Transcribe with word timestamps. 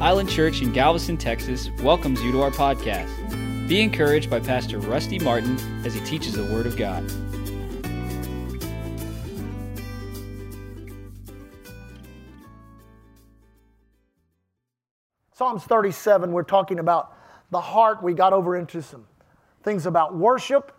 Island 0.00 0.28
Church 0.28 0.60
in 0.60 0.72
Galveston, 0.72 1.16
Texas 1.16 1.70
welcomes 1.82 2.22
you 2.22 2.30
to 2.32 2.42
our 2.42 2.50
podcast. 2.50 3.08
Be 3.66 3.80
encouraged 3.80 4.28
by 4.28 4.40
Pastor 4.40 4.78
Rusty 4.78 5.18
Martin 5.18 5.58
as 5.86 5.94
he 5.94 6.00
teaches 6.00 6.34
the 6.34 6.44
Word 6.44 6.66
of 6.66 6.76
God. 6.76 7.02
Psalms 15.32 15.62
37, 15.64 16.30
we're 16.30 16.42
talking 16.42 16.78
about 16.78 17.16
the 17.50 17.60
heart. 17.60 18.02
We 18.02 18.12
got 18.12 18.34
over 18.34 18.54
into 18.56 18.82
some 18.82 19.06
things 19.62 19.86
about 19.86 20.14
worship. 20.14 20.76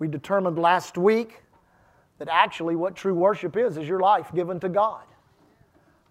We 0.00 0.08
determined 0.08 0.58
last 0.58 0.98
week 0.98 1.42
that 2.18 2.26
actually 2.28 2.74
what 2.74 2.96
true 2.96 3.14
worship 3.14 3.56
is 3.56 3.76
is 3.76 3.86
your 3.86 4.00
life 4.00 4.34
given 4.34 4.58
to 4.60 4.68
God. 4.68 5.04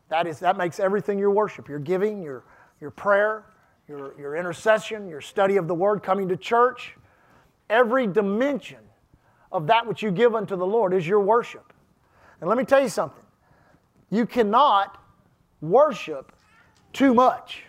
That, 0.09 0.27
is, 0.27 0.39
that 0.39 0.57
makes 0.57 0.79
everything 0.79 1.19
your 1.19 1.31
worship 1.31 1.67
your 1.67 1.79
giving, 1.79 2.21
your, 2.21 2.43
your 2.79 2.91
prayer, 2.91 3.45
your, 3.87 4.17
your 4.19 4.35
intercession, 4.35 5.07
your 5.07 5.21
study 5.21 5.57
of 5.57 5.67
the 5.67 5.75
Word, 5.75 6.03
coming 6.03 6.27
to 6.29 6.37
church. 6.37 6.95
Every 7.69 8.07
dimension 8.07 8.79
of 9.51 9.67
that 9.67 9.85
which 9.85 10.01
you 10.01 10.11
give 10.11 10.35
unto 10.35 10.55
the 10.55 10.65
Lord 10.65 10.93
is 10.93 11.07
your 11.07 11.19
worship. 11.19 11.73
And 12.39 12.49
let 12.49 12.57
me 12.57 12.63
tell 12.63 12.81
you 12.81 12.89
something 12.89 13.23
you 14.09 14.25
cannot 14.25 15.01
worship 15.61 16.31
too 16.93 17.13
much. 17.13 17.63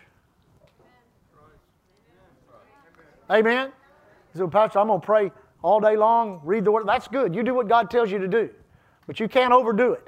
Amen? 3.31 3.73
So, 4.37 4.47
Pastor, 4.47 4.79
I'm 4.79 4.87
going 4.87 5.01
to 5.01 5.05
pray 5.07 5.33
all 5.63 5.81
day 5.81 5.97
long, 5.97 6.41
read 6.45 6.65
the 6.65 6.71
Word. 6.71 6.87
That's 6.87 7.09
good. 7.09 7.35
You 7.35 7.43
do 7.43 7.55
what 7.55 7.69
God 7.69 7.91
tells 7.91 8.11
you 8.11 8.19
to 8.19 8.29
do, 8.29 8.51
but 9.07 9.19
you 9.19 9.29
can't 9.29 9.53
overdo 9.53 9.93
it. 9.93 10.07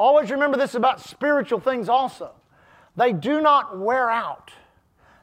Always 0.00 0.30
remember 0.30 0.56
this 0.56 0.74
about 0.74 1.02
spiritual 1.02 1.60
things 1.60 1.90
also. 1.90 2.30
They 2.96 3.12
do 3.12 3.42
not 3.42 3.78
wear 3.78 4.08
out, 4.08 4.50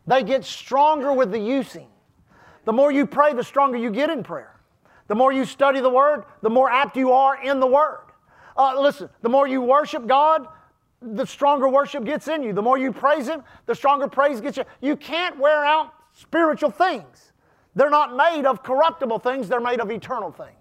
they 0.05 0.21
get 0.21 0.45
stronger 0.45 1.11
with 1.11 1.31
the 1.31 1.39
using. 1.39 1.87
The 2.65 2.73
more 2.73 2.91
you 2.91 3.07
pray, 3.07 3.33
the 3.33 3.43
stronger 3.43 3.75
you 3.75 3.89
get 3.89 4.11
in 4.11 4.21
prayer. 4.21 4.55
The 5.07 5.15
more 5.15 5.33
you 5.33 5.45
study 5.45 5.79
the 5.79 5.89
Word, 5.89 6.25
the 6.43 6.51
more 6.51 6.69
apt 6.69 6.95
you 6.95 7.11
are 7.13 7.41
in 7.41 7.59
the 7.59 7.65
Word. 7.65 8.03
Uh, 8.55 8.79
listen, 8.79 9.09
the 9.23 9.29
more 9.29 9.47
you 9.47 9.61
worship 9.61 10.05
God, 10.05 10.47
the 11.01 11.25
stronger 11.25 11.67
worship 11.67 12.05
gets 12.05 12.27
in 12.27 12.43
you. 12.43 12.53
The 12.53 12.61
more 12.61 12.77
you 12.77 12.91
praise 12.91 13.27
Him, 13.27 13.43
the 13.65 13.73
stronger 13.73 14.07
praise 14.07 14.41
gets 14.41 14.57
you. 14.57 14.63
You 14.79 14.95
can't 14.95 15.39
wear 15.39 15.65
out 15.65 15.91
spiritual 16.13 16.69
things. 16.69 17.31
They're 17.73 17.89
not 17.89 18.15
made 18.15 18.45
of 18.45 18.61
corruptible 18.61 19.19
things, 19.19 19.49
they're 19.49 19.59
made 19.59 19.79
of 19.79 19.89
eternal 19.89 20.31
things. 20.31 20.56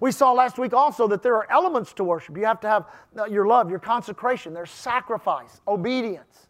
We 0.00 0.12
saw 0.12 0.32
last 0.32 0.58
week 0.58 0.74
also 0.74 1.08
that 1.08 1.22
there 1.22 1.34
are 1.36 1.50
elements 1.50 1.92
to 1.94 2.04
worship. 2.04 2.36
You 2.36 2.44
have 2.44 2.60
to 2.60 2.68
have 2.68 2.84
uh, 3.18 3.24
your 3.24 3.46
love, 3.46 3.70
your 3.70 3.78
consecration, 3.78 4.52
there's 4.52 4.70
sacrifice, 4.70 5.60
obedience. 5.66 6.48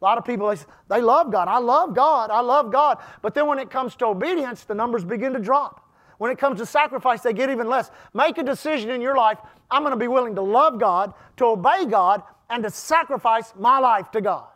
A 0.00 0.04
lot 0.04 0.18
of 0.18 0.24
people, 0.24 0.48
they, 0.48 0.56
they 0.88 1.00
love 1.00 1.30
God. 1.30 1.48
I 1.48 1.58
love 1.58 1.94
God. 1.94 2.30
I 2.30 2.40
love 2.40 2.72
God. 2.72 2.98
But 3.22 3.34
then 3.34 3.46
when 3.46 3.58
it 3.58 3.70
comes 3.70 3.94
to 3.96 4.06
obedience, 4.06 4.64
the 4.64 4.74
numbers 4.74 5.04
begin 5.04 5.32
to 5.32 5.38
drop. 5.38 5.88
When 6.18 6.30
it 6.30 6.38
comes 6.38 6.58
to 6.60 6.66
sacrifice, 6.66 7.22
they 7.22 7.32
get 7.32 7.50
even 7.50 7.68
less. 7.68 7.90
Make 8.12 8.38
a 8.38 8.42
decision 8.42 8.90
in 8.90 9.00
your 9.00 9.16
life 9.16 9.38
I'm 9.72 9.82
going 9.82 9.92
to 9.92 9.98
be 9.98 10.08
willing 10.08 10.34
to 10.34 10.42
love 10.42 10.78
God, 10.78 11.14
to 11.38 11.46
obey 11.46 11.86
God, 11.86 12.22
and 12.50 12.62
to 12.62 12.70
sacrifice 12.70 13.54
my 13.58 13.78
life 13.78 14.10
to 14.10 14.20
God. 14.20 14.48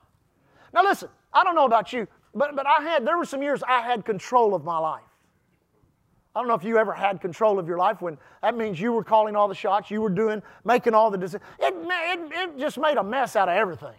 Now, 0.74 0.82
listen, 0.82 1.08
I 1.32 1.42
don't 1.42 1.54
know 1.54 1.64
about 1.64 1.92
you, 1.92 2.06
but, 2.34 2.54
but 2.54 2.66
I 2.66 2.82
had, 2.82 3.06
there 3.06 3.16
were 3.16 3.24
some 3.24 3.42
years 3.42 3.62
I 3.66 3.80
had 3.80 4.04
control 4.04 4.54
of 4.54 4.62
my 4.62 4.78
life. 4.78 5.02
I 6.36 6.40
don't 6.40 6.48
know 6.48 6.54
if 6.54 6.64
you 6.64 6.76
ever 6.76 6.92
had 6.92 7.22
control 7.22 7.58
of 7.58 7.66
your 7.66 7.78
life 7.78 8.02
when 8.02 8.18
that 8.42 8.54
means 8.54 8.78
you 8.78 8.92
were 8.92 9.02
calling 9.02 9.34
all 9.34 9.48
the 9.48 9.54
shots, 9.54 9.90
you 9.90 10.02
were 10.02 10.10
doing, 10.10 10.42
making 10.66 10.92
all 10.92 11.10
the 11.10 11.16
decisions. 11.16 11.42
It, 11.58 11.72
it, 11.74 12.30
it 12.30 12.58
just 12.58 12.76
made 12.76 12.98
a 12.98 13.02
mess 13.02 13.36
out 13.36 13.48
of 13.48 13.56
everything. 13.56 13.94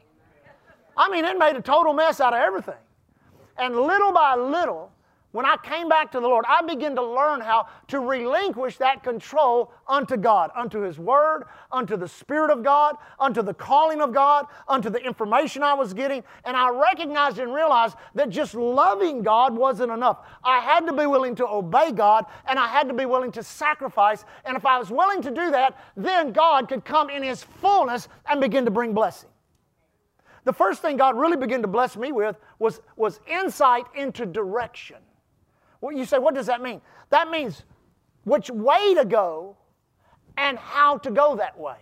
I 0.95 1.09
mean, 1.09 1.25
it 1.25 1.39
made 1.39 1.55
a 1.55 1.61
total 1.63 1.93
mess 1.93 2.21
out 2.21 2.33
of 2.33 2.39
everything. 2.39 2.77
And 3.57 3.75
little 3.75 4.11
by 4.11 4.35
little, 4.35 4.91
when 5.37 5.45
I 5.45 5.55
came 5.57 5.87
back 5.87 6.11
to 6.13 6.19
the 6.19 6.27
Lord, 6.27 6.45
I 6.49 6.63
began 6.63 6.95
to 6.95 7.03
learn 7.03 7.41
how 7.41 7.67
to 7.89 7.99
relinquish 7.99 8.77
that 8.77 9.03
control 9.03 9.71
unto 9.87 10.17
God, 10.17 10.49
unto 10.55 10.79
His 10.79 10.97
Word, 10.97 11.43
unto 11.71 11.95
the 11.95 12.07
Spirit 12.07 12.49
of 12.49 12.63
God, 12.63 12.95
unto 13.19 13.43
the 13.43 13.53
calling 13.53 14.01
of 14.01 14.11
God, 14.11 14.47
unto 14.67 14.89
the 14.89 14.97
information 14.97 15.61
I 15.61 15.75
was 15.75 15.93
getting. 15.93 16.23
And 16.43 16.57
I 16.57 16.69
recognized 16.69 17.37
and 17.37 17.53
realized 17.53 17.97
that 18.15 18.31
just 18.31 18.55
loving 18.55 19.21
God 19.21 19.55
wasn't 19.55 19.91
enough. 19.91 20.25
I 20.43 20.57
had 20.57 20.87
to 20.87 20.93
be 20.93 21.05
willing 21.05 21.35
to 21.35 21.47
obey 21.47 21.91
God, 21.91 22.25
and 22.47 22.57
I 22.57 22.65
had 22.65 22.87
to 22.87 22.95
be 22.95 23.05
willing 23.05 23.31
to 23.33 23.43
sacrifice. 23.43 24.25
And 24.43 24.57
if 24.57 24.65
I 24.65 24.79
was 24.79 24.89
willing 24.89 25.21
to 25.21 25.29
do 25.29 25.51
that, 25.51 25.77
then 25.95 26.31
God 26.31 26.67
could 26.67 26.83
come 26.83 27.11
in 27.11 27.21
His 27.21 27.43
fullness 27.43 28.09
and 28.25 28.41
begin 28.41 28.65
to 28.65 28.71
bring 28.71 28.95
blessing. 28.95 29.29
The 30.45 30.53
first 30.53 30.81
thing 30.81 30.97
God 30.97 31.15
really 31.15 31.37
began 31.37 31.61
to 31.61 31.67
bless 31.67 31.95
me 31.95 32.11
with 32.11 32.39
was, 32.57 32.81
was 32.95 33.19
insight 33.27 33.85
into 33.93 34.25
direction. 34.25 34.97
Well, 35.87 35.95
you 35.95 36.03
say, 36.03 36.17
what 36.17 36.35
does 36.35 36.47
that 36.47 36.61
mean? 36.61 36.81
That 37.11 37.31
means 37.31 37.63
which 38.25 38.49
way 38.49 38.93
to 38.95 39.05
go 39.05 39.55
and 40.35 40.57
how 40.57 40.97
to 40.97 41.09
go 41.09 41.37
that 41.37 41.57
way. 41.57 41.77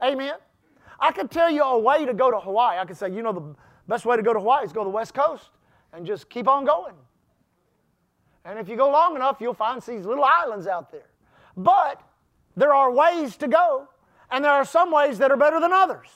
Amen? 0.00 0.34
I 1.00 1.10
could 1.10 1.28
tell 1.28 1.50
you 1.50 1.64
a 1.64 1.76
way 1.80 2.06
to 2.06 2.14
go 2.14 2.30
to 2.30 2.38
Hawaii. 2.38 2.78
I 2.78 2.84
could 2.84 2.96
say, 2.96 3.10
you 3.10 3.22
know, 3.22 3.32
the 3.32 3.56
best 3.88 4.06
way 4.06 4.16
to 4.16 4.22
go 4.22 4.32
to 4.32 4.38
Hawaii 4.38 4.64
is 4.64 4.72
go 4.72 4.82
to 4.82 4.84
the 4.84 4.90
West 4.90 5.14
Coast 5.14 5.50
and 5.92 6.06
just 6.06 6.30
keep 6.30 6.46
on 6.46 6.64
going. 6.64 6.94
And 8.44 8.56
if 8.56 8.68
you 8.68 8.76
go 8.76 8.88
long 8.88 9.16
enough, 9.16 9.38
you'll 9.40 9.52
find 9.52 9.82
these 9.82 10.06
little 10.06 10.24
islands 10.24 10.68
out 10.68 10.92
there. 10.92 11.10
But 11.56 12.00
there 12.56 12.72
are 12.72 12.92
ways 12.92 13.36
to 13.38 13.48
go, 13.48 13.88
and 14.30 14.44
there 14.44 14.52
are 14.52 14.64
some 14.64 14.92
ways 14.92 15.18
that 15.18 15.32
are 15.32 15.36
better 15.36 15.58
than 15.58 15.72
others. 15.72 16.06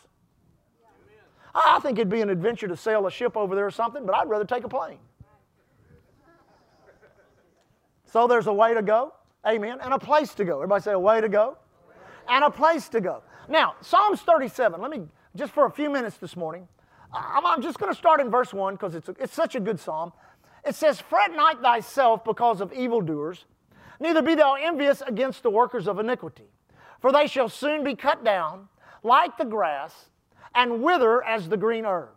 I 1.53 1.81
think 1.81 1.99
it'd 1.99 2.09
be 2.09 2.21
an 2.21 2.31
adventure 2.31 2.69
to 2.69 2.77
sail 2.77 3.09
a 3.09 3.11
ship 3.11 3.37
over 3.37 3.57
there 3.57 3.67
or 3.67 3.73
something, 3.73 4.07
but 4.07 4.15
I'd 4.15 4.29
rather 4.29 4.45
take 4.45 4.63
a 4.63 4.69
plane. 4.69 4.99
So 8.07 8.27
there's 8.27 8.47
a 8.47 8.53
way 8.53 8.75
to 8.75 8.83
go, 8.83 9.13
amen, 9.47 9.79
and 9.83 9.93
a 9.93 9.99
place 9.99 10.35
to 10.35 10.45
go. 10.45 10.57
Everybody 10.57 10.83
say 10.83 10.93
a 10.93 10.99
way 10.99 11.21
to 11.21 11.29
go 11.29 11.59
and 12.29 12.45
a 12.45 12.51
place 12.51 12.89
to 12.91 13.01
go. 13.01 13.23
Now, 13.49 13.75
Psalms 13.81 14.21
37, 14.23 14.81
let 14.81 14.91
me, 14.91 15.03
just 15.35 15.53
for 15.53 15.67
a 15.67 15.71
few 15.71 15.91
minutes 15.91 16.17
this 16.17 16.37
morning, 16.37 16.67
I'm, 17.13 17.63
just 17.63 17.79
going 17.79 17.93
to 17.93 17.99
start 17.99 18.21
in 18.21 18.31
verse 18.31 18.53
1 18.53 18.75
because 18.75 18.95
it's, 18.95 19.09
it's 19.21 19.35
such 19.35 19.55
a 19.55 19.61
good 19.61 19.79
psalm. 19.79 20.13
It 20.65 20.75
says, 20.75 21.01
Fret 21.01 21.35
not 21.35 21.63
thyself 21.63 22.25
because 22.25 22.61
of 22.61 22.73
evildoers, 22.73 23.45
neither 24.01 24.23
be 24.23 24.35
thou 24.35 24.55
envious 24.55 25.01
against 25.03 25.43
the 25.43 25.51
workers 25.51 25.87
of 25.87 25.99
iniquity, 25.99 26.51
for 27.01 27.13
they 27.13 27.27
shall 27.27 27.49
soon 27.49 27.85
be 27.85 27.95
cut 27.95 28.25
down 28.25 28.69
like 29.03 29.39
the 29.39 29.45
grass 29.45 30.11
and 30.55 30.83
wither 30.83 31.23
as 31.23 31.49
the 31.49 31.57
green 31.57 31.85
herb. 31.85 32.09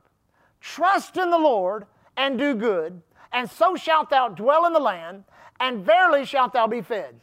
Trust 0.59 1.17
in 1.17 1.29
the 1.29 1.37
Lord 1.37 1.85
and 2.17 2.37
do 2.37 2.55
good, 2.55 3.01
and 3.31 3.49
so 3.49 3.75
shalt 3.75 4.09
thou 4.09 4.29
dwell 4.29 4.65
in 4.65 4.73
the 4.73 4.79
land, 4.79 5.23
and 5.59 5.85
verily 5.85 6.25
shalt 6.25 6.53
thou 6.53 6.67
be 6.67 6.81
fed. 6.81 7.19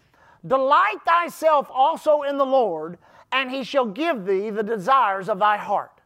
Delight 0.46 0.98
thyself 1.06 1.68
also 1.72 2.22
in 2.22 2.38
the 2.38 2.46
Lord, 2.46 2.98
and 3.32 3.50
he 3.50 3.64
shall 3.64 3.86
give 3.86 4.24
thee 4.24 4.50
the 4.50 4.62
desires 4.62 5.28
of 5.28 5.38
thy 5.38 5.56
heart. 5.56 6.00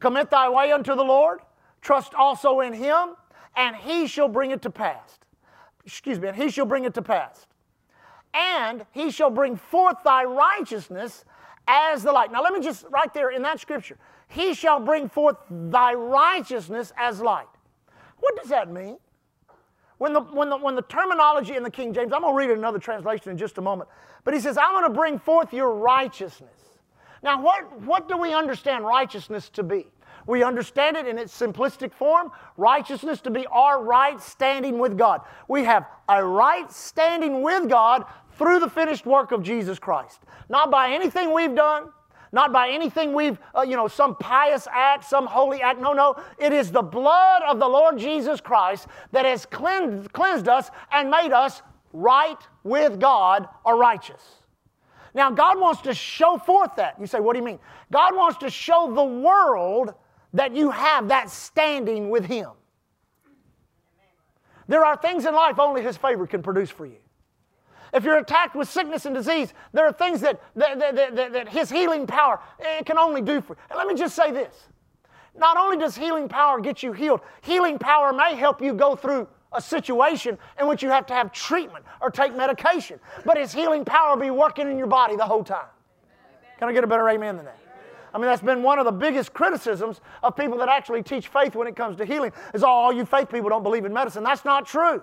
Commit 0.00 0.30
thy 0.30 0.48
way 0.48 0.72
unto 0.72 0.94
the 0.94 1.04
Lord, 1.04 1.40
trust 1.80 2.14
also 2.14 2.60
in 2.60 2.72
him, 2.72 3.16
and 3.56 3.76
he 3.76 4.06
shall 4.06 4.28
bring 4.28 4.50
it 4.50 4.62
to 4.62 4.70
pass. 4.70 5.18
Excuse 5.84 6.18
me, 6.18 6.28
and 6.28 6.36
he 6.36 6.50
shall 6.50 6.66
bring 6.66 6.84
it 6.84 6.94
to 6.94 7.02
pass. 7.02 7.46
And 8.34 8.86
he 8.92 9.10
shall 9.10 9.30
bring 9.30 9.56
forth 9.56 9.96
thy 10.04 10.24
righteousness 10.24 11.24
as 11.68 12.02
the 12.02 12.12
light. 12.12 12.32
Now, 12.32 12.42
let 12.42 12.52
me 12.54 12.60
just, 12.60 12.86
right 12.90 13.12
there 13.12 13.30
in 13.30 13.42
that 13.42 13.60
scripture, 13.60 13.98
he 14.28 14.54
shall 14.54 14.80
bring 14.80 15.08
forth 15.08 15.36
thy 15.50 15.92
righteousness 15.92 16.92
as 16.96 17.20
light. 17.20 17.46
What 18.20 18.36
does 18.40 18.48
that 18.48 18.70
mean? 18.70 18.96
When 20.02 20.12
the, 20.12 20.20
when, 20.20 20.48
the, 20.48 20.56
when 20.56 20.74
the 20.74 20.82
terminology 20.82 21.54
in 21.54 21.62
the 21.62 21.70
King 21.70 21.94
James, 21.94 22.12
I'm 22.12 22.22
going 22.22 22.34
to 22.34 22.36
read 22.36 22.50
another 22.50 22.80
translation 22.80 23.30
in 23.30 23.38
just 23.38 23.56
a 23.58 23.60
moment, 23.60 23.88
but 24.24 24.34
he 24.34 24.40
says, 24.40 24.58
I'm 24.58 24.72
going 24.72 24.82
to 24.82 24.90
bring 24.90 25.16
forth 25.16 25.52
your 25.52 25.76
righteousness. 25.76 26.50
Now, 27.22 27.40
what, 27.40 27.80
what 27.82 28.08
do 28.08 28.16
we 28.16 28.34
understand 28.34 28.84
righteousness 28.84 29.48
to 29.50 29.62
be? 29.62 29.86
We 30.26 30.42
understand 30.42 30.96
it 30.96 31.06
in 31.06 31.18
its 31.18 31.40
simplistic 31.40 31.92
form 31.92 32.32
righteousness 32.56 33.20
to 33.20 33.30
be 33.30 33.46
our 33.46 33.80
right 33.80 34.20
standing 34.20 34.80
with 34.80 34.98
God. 34.98 35.20
We 35.46 35.62
have 35.62 35.86
a 36.08 36.24
right 36.24 36.68
standing 36.72 37.40
with 37.40 37.68
God 37.68 38.04
through 38.38 38.58
the 38.58 38.68
finished 38.68 39.06
work 39.06 39.30
of 39.30 39.44
Jesus 39.44 39.78
Christ. 39.78 40.18
Not 40.48 40.68
by 40.68 40.90
anything 40.90 41.32
we've 41.32 41.54
done, 41.54 41.90
not 42.32 42.52
by 42.52 42.70
anything 42.70 43.12
we've, 43.12 43.38
uh, 43.56 43.60
you 43.62 43.76
know, 43.76 43.86
some 43.86 44.16
pious 44.16 44.66
act, 44.72 45.04
some 45.04 45.26
holy 45.26 45.60
act. 45.60 45.80
No, 45.80 45.92
no. 45.92 46.16
It 46.38 46.52
is 46.52 46.72
the 46.72 46.82
blood 46.82 47.42
of 47.46 47.58
the 47.58 47.68
Lord 47.68 47.98
Jesus 47.98 48.40
Christ 48.40 48.88
that 49.12 49.26
has 49.26 49.44
cleansed, 49.44 50.12
cleansed 50.12 50.48
us 50.48 50.70
and 50.90 51.10
made 51.10 51.32
us 51.32 51.62
right 51.92 52.38
with 52.64 52.98
God 52.98 53.46
or 53.64 53.76
righteous. 53.76 54.22
Now, 55.14 55.30
God 55.30 55.60
wants 55.60 55.82
to 55.82 55.92
show 55.92 56.38
forth 56.38 56.76
that. 56.76 56.98
You 56.98 57.06
say, 57.06 57.20
what 57.20 57.34
do 57.34 57.40
you 57.40 57.44
mean? 57.44 57.58
God 57.90 58.16
wants 58.16 58.38
to 58.38 58.48
show 58.48 58.90
the 58.94 59.04
world 59.04 59.92
that 60.32 60.56
you 60.56 60.70
have 60.70 61.08
that 61.08 61.28
standing 61.28 62.08
with 62.08 62.24
Him. 62.24 62.48
There 64.68 64.86
are 64.86 64.96
things 64.96 65.26
in 65.26 65.34
life 65.34 65.58
only 65.58 65.82
His 65.82 65.98
favor 65.98 66.26
can 66.26 66.42
produce 66.42 66.70
for 66.70 66.86
you. 66.86 67.01
If 67.92 68.04
you're 68.04 68.18
attacked 68.18 68.56
with 68.56 68.68
sickness 68.68 69.04
and 69.04 69.14
disease, 69.14 69.52
there 69.72 69.86
are 69.86 69.92
things 69.92 70.20
that, 70.22 70.40
that, 70.56 70.78
that, 70.78 71.14
that, 71.14 71.32
that 71.32 71.48
His 71.48 71.70
healing 71.70 72.06
power 72.06 72.40
it 72.58 72.86
can 72.86 72.98
only 72.98 73.20
do 73.20 73.40
for 73.40 73.54
you. 73.54 73.76
Let 73.76 73.86
me 73.86 73.94
just 73.94 74.16
say 74.16 74.30
this 74.30 74.54
Not 75.36 75.56
only 75.56 75.76
does 75.76 75.96
healing 75.96 76.28
power 76.28 76.60
get 76.60 76.82
you 76.82 76.92
healed, 76.92 77.20
healing 77.42 77.78
power 77.78 78.12
may 78.12 78.34
help 78.34 78.62
you 78.62 78.72
go 78.72 78.96
through 78.96 79.28
a 79.52 79.60
situation 79.60 80.38
in 80.58 80.66
which 80.66 80.82
you 80.82 80.88
have 80.88 81.04
to 81.06 81.12
have 81.12 81.30
treatment 81.32 81.84
or 82.00 82.10
take 82.10 82.34
medication. 82.34 82.98
But 83.26 83.36
His 83.36 83.52
healing 83.52 83.84
power 83.84 84.16
be 84.16 84.30
working 84.30 84.70
in 84.70 84.78
your 84.78 84.86
body 84.86 85.16
the 85.16 85.26
whole 85.26 85.44
time. 85.44 85.66
Can 86.58 86.68
I 86.68 86.72
get 86.72 86.84
a 86.84 86.86
better 86.86 87.08
amen 87.08 87.36
than 87.36 87.44
that? 87.44 87.58
I 88.14 88.18
mean, 88.18 88.26
that's 88.26 88.42
been 88.42 88.62
one 88.62 88.78
of 88.78 88.84
the 88.84 88.92
biggest 88.92 89.32
criticisms 89.32 90.00
of 90.22 90.36
people 90.36 90.58
that 90.58 90.68
actually 90.68 91.02
teach 91.02 91.28
faith 91.28 91.56
when 91.56 91.66
it 91.66 91.76
comes 91.76 91.96
to 91.96 92.04
healing 92.04 92.32
is, 92.54 92.62
oh, 92.62 92.68
all 92.68 92.92
you 92.92 93.04
faith 93.04 93.30
people 93.30 93.48
don't 93.48 93.62
believe 93.62 93.84
in 93.84 93.92
medicine. 93.92 94.22
That's 94.22 94.44
not 94.44 94.66
true. 94.66 95.02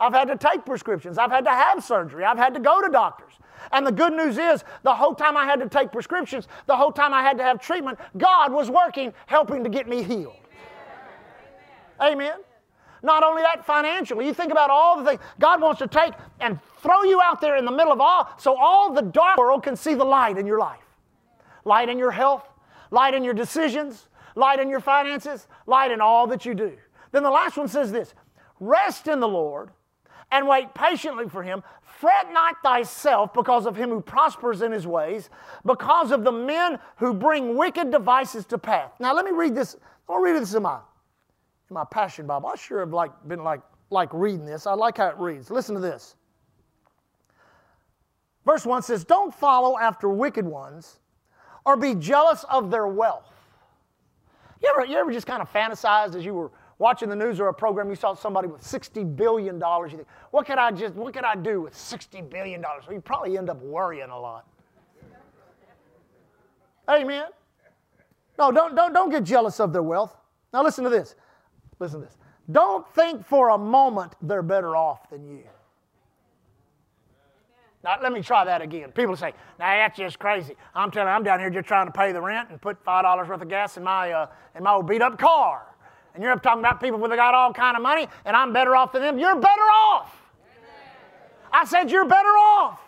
I've 0.00 0.12
had 0.12 0.28
to 0.28 0.36
take 0.36 0.64
prescriptions. 0.64 1.18
I've 1.18 1.30
had 1.30 1.44
to 1.44 1.50
have 1.50 1.82
surgery. 1.84 2.24
I've 2.24 2.38
had 2.38 2.54
to 2.54 2.60
go 2.60 2.82
to 2.82 2.88
doctors. 2.88 3.32
And 3.72 3.86
the 3.86 3.92
good 3.92 4.12
news 4.12 4.38
is, 4.38 4.64
the 4.82 4.94
whole 4.94 5.14
time 5.14 5.36
I 5.36 5.44
had 5.44 5.60
to 5.60 5.68
take 5.68 5.92
prescriptions, 5.92 6.48
the 6.66 6.76
whole 6.76 6.92
time 6.92 7.14
I 7.14 7.22
had 7.22 7.38
to 7.38 7.42
have 7.42 7.60
treatment, 7.60 7.98
God 8.16 8.52
was 8.52 8.70
working, 8.70 9.12
helping 9.26 9.64
to 9.64 9.70
get 9.70 9.88
me 9.88 10.02
healed. 10.02 10.36
Amen. 12.00 12.38
Not 13.02 13.22
only 13.22 13.42
that, 13.42 13.64
financially. 13.66 14.26
You 14.26 14.34
think 14.34 14.50
about 14.50 14.70
all 14.70 14.98
the 14.98 15.04
things 15.10 15.20
God 15.38 15.60
wants 15.60 15.78
to 15.80 15.86
take 15.86 16.14
and 16.40 16.58
throw 16.82 17.02
you 17.04 17.20
out 17.20 17.40
there 17.40 17.56
in 17.56 17.64
the 17.64 17.70
middle 17.70 17.92
of 17.92 18.00
all, 18.00 18.28
so 18.38 18.56
all 18.56 18.92
the 18.92 19.02
dark 19.02 19.38
world 19.38 19.62
can 19.62 19.76
see 19.76 19.94
the 19.94 20.04
light 20.04 20.38
in 20.38 20.46
your 20.46 20.58
life 20.58 20.80
light 21.66 21.88
in 21.88 21.98
your 21.98 22.10
health, 22.10 22.46
light 22.90 23.14
in 23.14 23.24
your 23.24 23.32
decisions, 23.32 24.08
light 24.34 24.60
in 24.60 24.68
your 24.68 24.80
finances, 24.80 25.48
light 25.66 25.90
in 25.90 26.00
all 26.00 26.26
that 26.26 26.44
you 26.44 26.54
do. 26.54 26.76
Then 27.10 27.22
the 27.22 27.30
last 27.30 27.56
one 27.56 27.68
says 27.68 27.90
this 27.90 28.14
rest 28.60 29.08
in 29.08 29.20
the 29.20 29.28
Lord 29.28 29.70
and 30.34 30.48
wait 30.48 30.74
patiently 30.74 31.28
for 31.28 31.42
him. 31.42 31.62
Fret 31.80 32.32
not 32.32 32.56
thyself 32.62 33.32
because 33.32 33.66
of 33.66 33.76
him 33.76 33.90
who 33.90 34.00
prospers 34.00 34.62
in 34.62 34.72
his 34.72 34.84
ways, 34.84 35.30
because 35.64 36.10
of 36.10 36.24
the 36.24 36.32
men 36.32 36.78
who 36.96 37.14
bring 37.14 37.56
wicked 37.56 37.92
devices 37.92 38.44
to 38.46 38.58
pass. 38.58 38.90
Now 38.98 39.14
let 39.14 39.24
me 39.24 39.30
read 39.30 39.54
this. 39.54 39.74
I'm 40.08 40.16
gonna 40.16 40.20
read 40.20 40.42
this 40.42 40.54
in 40.54 40.62
my 40.64 40.80
in 41.70 41.74
my 41.74 41.84
Passion 41.84 42.26
Bible. 42.26 42.48
I 42.48 42.56
sure 42.56 42.80
have 42.80 42.92
like 42.92 43.12
been 43.28 43.44
like 43.44 43.60
like 43.90 44.12
reading 44.12 44.44
this. 44.44 44.66
I 44.66 44.74
like 44.74 44.98
how 44.98 45.08
it 45.08 45.16
reads. 45.18 45.50
Listen 45.50 45.76
to 45.76 45.80
this. 45.80 46.16
Verse 48.44 48.66
1 48.66 48.82
says, 48.82 49.04
Don't 49.04 49.32
follow 49.32 49.78
after 49.78 50.08
wicked 50.08 50.44
ones 50.44 50.98
or 51.64 51.76
be 51.76 51.94
jealous 51.94 52.44
of 52.50 52.70
their 52.70 52.88
wealth. 52.88 53.30
You 54.62 54.68
ever, 54.76 54.84
you 54.84 54.96
ever 54.96 55.12
just 55.12 55.26
kind 55.26 55.40
of 55.40 55.50
fantasized 55.50 56.14
as 56.14 56.24
you 56.24 56.34
were 56.34 56.50
watching 56.78 57.08
the 57.08 57.16
news 57.16 57.40
or 57.40 57.48
a 57.48 57.54
program, 57.54 57.88
you 57.88 57.96
saw 57.96 58.14
somebody 58.14 58.48
with 58.48 58.62
$60 58.62 59.16
billion. 59.16 59.56
You 59.56 59.88
think, 59.88 60.06
what 60.30 60.46
could 60.46 60.58
I 60.58 60.70
just, 60.70 60.94
what 60.94 61.14
could 61.14 61.24
I 61.24 61.34
do 61.34 61.62
with 61.62 61.74
$60 61.74 62.28
billion? 62.30 62.62
Well, 62.62 62.92
you 62.92 63.00
probably 63.00 63.38
end 63.38 63.50
up 63.50 63.60
worrying 63.62 64.10
a 64.10 64.18
lot. 64.18 64.46
Amen. 66.88 67.26
No, 68.38 68.50
don't, 68.50 68.74
don't, 68.74 68.92
don't 68.92 69.10
get 69.10 69.24
jealous 69.24 69.60
of 69.60 69.72
their 69.72 69.82
wealth. 69.82 70.16
Now 70.52 70.62
listen 70.62 70.84
to 70.84 70.90
this. 70.90 71.14
Listen 71.78 72.00
to 72.00 72.06
this. 72.06 72.16
Don't 72.50 72.86
think 72.94 73.24
for 73.26 73.50
a 73.50 73.58
moment 73.58 74.14
they're 74.20 74.42
better 74.42 74.76
off 74.76 75.08
than 75.08 75.26
you. 75.26 75.44
Now, 77.82 77.98
let 78.02 78.12
me 78.12 78.22
try 78.22 78.46
that 78.46 78.62
again. 78.62 78.92
People 78.92 79.14
say, 79.14 79.34
now 79.58 79.76
that's 79.76 79.98
just 79.98 80.18
crazy. 80.18 80.56
I'm 80.74 80.90
telling 80.90 81.08
you, 81.08 81.14
I'm 81.14 81.22
down 81.22 81.38
here 81.38 81.50
just 81.50 81.68
trying 81.68 81.84
to 81.84 81.92
pay 81.92 82.12
the 82.12 82.20
rent 82.20 82.48
and 82.48 82.58
put 82.60 82.82
$5 82.82 83.28
worth 83.28 83.42
of 83.42 83.48
gas 83.48 83.76
in 83.76 83.84
my, 83.84 84.10
uh, 84.10 84.26
in 84.56 84.62
my 84.62 84.72
old 84.72 84.86
beat 84.86 85.02
up 85.02 85.18
car. 85.18 85.73
And 86.14 86.22
you're 86.22 86.32
up 86.32 86.42
talking 86.42 86.60
about 86.60 86.80
people 86.80 86.98
who 86.98 87.08
got 87.08 87.34
all 87.34 87.52
kind 87.52 87.76
of 87.76 87.82
money 87.82 88.06
and 88.24 88.36
I'm 88.36 88.52
better 88.52 88.76
off 88.76 88.92
than 88.92 89.02
them. 89.02 89.18
You're 89.18 89.34
better 89.34 89.62
off. 89.62 90.16
I 91.52 91.64
said 91.64 91.90
you're 91.90 92.06
better 92.06 92.28
off. 92.28 92.80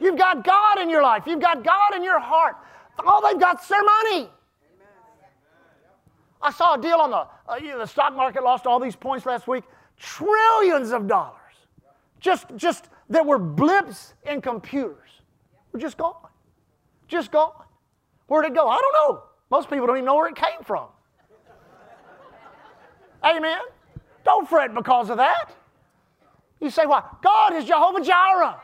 You've 0.00 0.18
got 0.18 0.44
God 0.44 0.78
in 0.78 0.88
your 0.88 1.02
life. 1.02 1.24
You've 1.26 1.40
got 1.40 1.64
God 1.64 1.94
in 1.94 2.02
your 2.02 2.18
heart. 2.18 2.56
All 3.04 3.22
they've 3.22 3.40
got 3.40 3.62
is 3.62 3.68
their 3.68 3.82
money. 3.82 4.28
I 6.40 6.50
saw 6.50 6.74
a 6.74 6.80
deal 6.80 6.96
on 6.96 7.10
the, 7.10 7.26
uh, 7.48 7.56
you 7.60 7.68
know, 7.68 7.78
the 7.78 7.86
stock 7.86 8.14
market 8.14 8.42
lost 8.42 8.66
all 8.66 8.80
these 8.80 8.96
points 8.96 9.26
last 9.26 9.46
week. 9.46 9.62
Trillions 9.96 10.90
of 10.90 11.06
dollars. 11.06 11.38
Just, 12.18 12.46
just 12.56 12.88
that 13.10 13.24
were 13.24 13.38
blips 13.38 14.14
in 14.24 14.40
computers 14.40 15.08
were 15.72 15.78
just 15.78 15.96
gone. 15.96 16.14
Just 17.06 17.30
gone. 17.30 17.52
Where'd 18.26 18.46
it 18.46 18.54
go? 18.54 18.68
I 18.68 18.78
don't 18.80 19.14
know. 19.14 19.22
Most 19.50 19.68
people 19.70 19.86
don't 19.86 19.96
even 19.96 20.06
know 20.06 20.14
where 20.14 20.28
it 20.28 20.36
came 20.36 20.62
from. 20.64 20.86
Amen. 23.24 23.60
Don't 24.24 24.48
fret 24.48 24.74
because 24.74 25.10
of 25.10 25.16
that. 25.16 25.54
You 26.60 26.70
say, 26.70 26.86
why? 26.86 27.02
God 27.22 27.54
is 27.54 27.64
Jehovah 27.64 28.00
Jireh. 28.04 28.56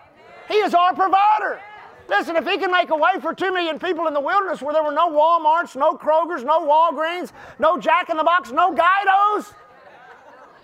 He 0.49 0.55
is 0.55 0.73
our 0.75 0.95
provider. 0.95 1.61
Listen, 2.09 2.37
if 2.37 2.47
He 2.47 2.57
can 2.57 2.71
make 2.71 2.91
a 2.91 2.97
way 2.97 3.21
for 3.21 3.35
two 3.35 3.53
million 3.53 3.79
people 3.79 4.07
in 4.07 4.15
the 4.15 4.21
wilderness 4.21 4.63
where 4.63 4.73
there 4.73 4.83
were 4.83 4.93
no 4.93 5.11
Walmarts, 5.11 5.77
no 5.77 5.95
Kroger's, 5.95 6.45
no 6.45 6.67
Walgreens, 6.67 7.33
no 7.59 7.79
Jack 7.79 8.09
in 8.09 8.17
the 8.17 8.25
Box, 8.25 8.51
no 8.51 8.73
Gaido's, 8.73 9.53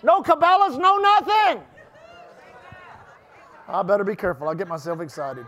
no 0.01 0.21
Cabela's, 0.23 0.77
no 0.77 0.97
nothing. 0.97 1.61
I 3.67 3.83
better 3.83 4.03
be 4.03 4.15
careful. 4.15 4.47
I'll 4.47 4.55
get 4.55 4.67
myself 4.67 5.01
excited. 5.01 5.45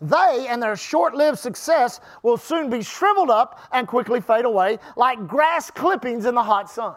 They 0.00 0.46
and 0.48 0.62
their 0.62 0.76
short 0.76 1.14
lived 1.14 1.38
success 1.38 2.00
will 2.22 2.36
soon 2.36 2.70
be 2.70 2.82
shriveled 2.82 3.30
up 3.30 3.60
and 3.72 3.86
quickly 3.88 4.20
fade 4.20 4.44
away 4.44 4.78
like 4.96 5.26
grass 5.26 5.70
clippings 5.70 6.26
in 6.26 6.34
the 6.34 6.42
hot 6.42 6.70
sun. 6.70 6.96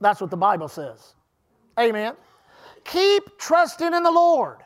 That's 0.00 0.20
what 0.20 0.30
the 0.30 0.36
Bible 0.36 0.68
says. 0.68 1.14
Amen. 1.78 2.14
Keep 2.84 3.38
trusting 3.38 3.92
in 3.92 4.02
the 4.02 4.10
Lord 4.10 4.58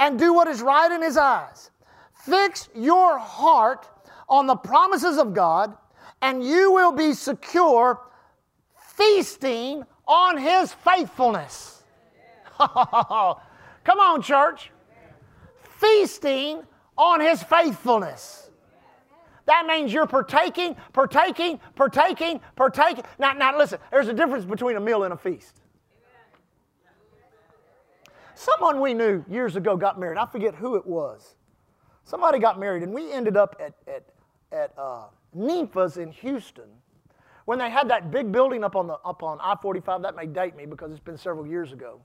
and 0.00 0.18
do 0.18 0.34
what 0.34 0.48
is 0.48 0.60
right 0.60 0.90
in 0.90 1.02
His 1.02 1.16
eyes. 1.16 1.70
Fix 2.12 2.68
your 2.74 3.18
heart 3.18 3.88
on 4.28 4.46
the 4.46 4.56
promises 4.56 5.18
of 5.18 5.32
God, 5.32 5.76
and 6.20 6.44
you 6.44 6.72
will 6.72 6.92
be 6.92 7.14
secure, 7.14 8.00
feasting 8.94 9.84
on 10.06 10.36
his 10.36 10.72
faithfulness. 10.72 11.82
Come 12.58 14.00
on, 14.00 14.22
church. 14.22 14.70
Feasting 15.78 16.62
on 16.96 17.20
his 17.20 17.42
faithfulness. 17.42 18.50
That 19.46 19.66
means 19.66 19.92
you're 19.92 20.06
partaking, 20.06 20.76
partaking, 20.92 21.58
partaking, 21.74 22.40
partaking. 22.54 23.04
Now, 23.18 23.32
now 23.32 23.56
listen, 23.56 23.78
there's 23.90 24.08
a 24.08 24.12
difference 24.12 24.44
between 24.44 24.76
a 24.76 24.80
meal 24.80 25.04
and 25.04 25.14
a 25.14 25.16
feast. 25.16 25.62
Someone 28.34 28.80
we 28.80 28.92
knew 28.92 29.24
years 29.28 29.56
ago 29.56 29.76
got 29.76 29.98
married. 29.98 30.18
I 30.18 30.26
forget 30.26 30.54
who 30.54 30.76
it 30.76 30.86
was. 30.86 31.36
Somebody 32.04 32.38
got 32.38 32.60
married, 32.60 32.82
and 32.82 32.92
we 32.92 33.12
ended 33.12 33.36
up 33.36 33.56
at, 33.60 33.74
at, 33.86 34.04
at 34.52 34.72
uh, 34.78 35.04
Ninfa's 35.36 35.96
in 35.96 36.12
Houston 36.12 36.68
when 37.48 37.58
they 37.58 37.70
had 37.70 37.88
that 37.88 38.10
big 38.10 38.30
building 38.30 38.62
up 38.62 38.76
on, 38.76 38.86
the, 38.86 38.98
up 39.06 39.22
on 39.22 39.38
I 39.40 39.54
45, 39.62 40.02
that 40.02 40.14
may 40.14 40.26
date 40.26 40.54
me 40.54 40.66
because 40.66 40.90
it's 40.90 41.00
been 41.00 41.16
several 41.16 41.46
years 41.46 41.72
ago. 41.72 42.00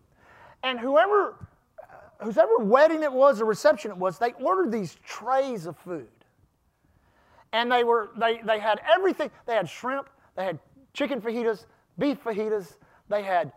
And 0.63 0.79
whoever, 0.79 1.35
whoever 2.21 2.57
wedding 2.59 3.03
it 3.03 3.11
was 3.11 3.41
or 3.41 3.45
reception 3.45 3.91
it 3.91 3.97
was, 3.97 4.17
they 4.17 4.33
ordered 4.33 4.71
these 4.71 4.97
trays 5.05 5.65
of 5.65 5.77
food. 5.77 6.07
And 7.51 7.71
they, 7.71 7.83
were, 7.83 8.09
they, 8.17 8.41
they 8.45 8.59
had 8.59 8.81
everything. 8.91 9.29
They 9.45 9.55
had 9.55 9.69
shrimp, 9.69 10.09
they 10.35 10.45
had 10.45 10.59
chicken 10.93 11.21
fajitas, 11.21 11.65
beef 11.99 12.23
fajitas, 12.23 12.75
they 13.09 13.21
had 13.21 13.51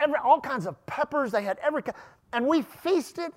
every, 0.00 0.16
all 0.24 0.40
kinds 0.40 0.66
of 0.66 0.84
peppers, 0.86 1.30
they 1.30 1.42
had 1.42 1.58
every 1.62 1.82
And 2.32 2.46
we 2.46 2.62
feasted 2.62 3.32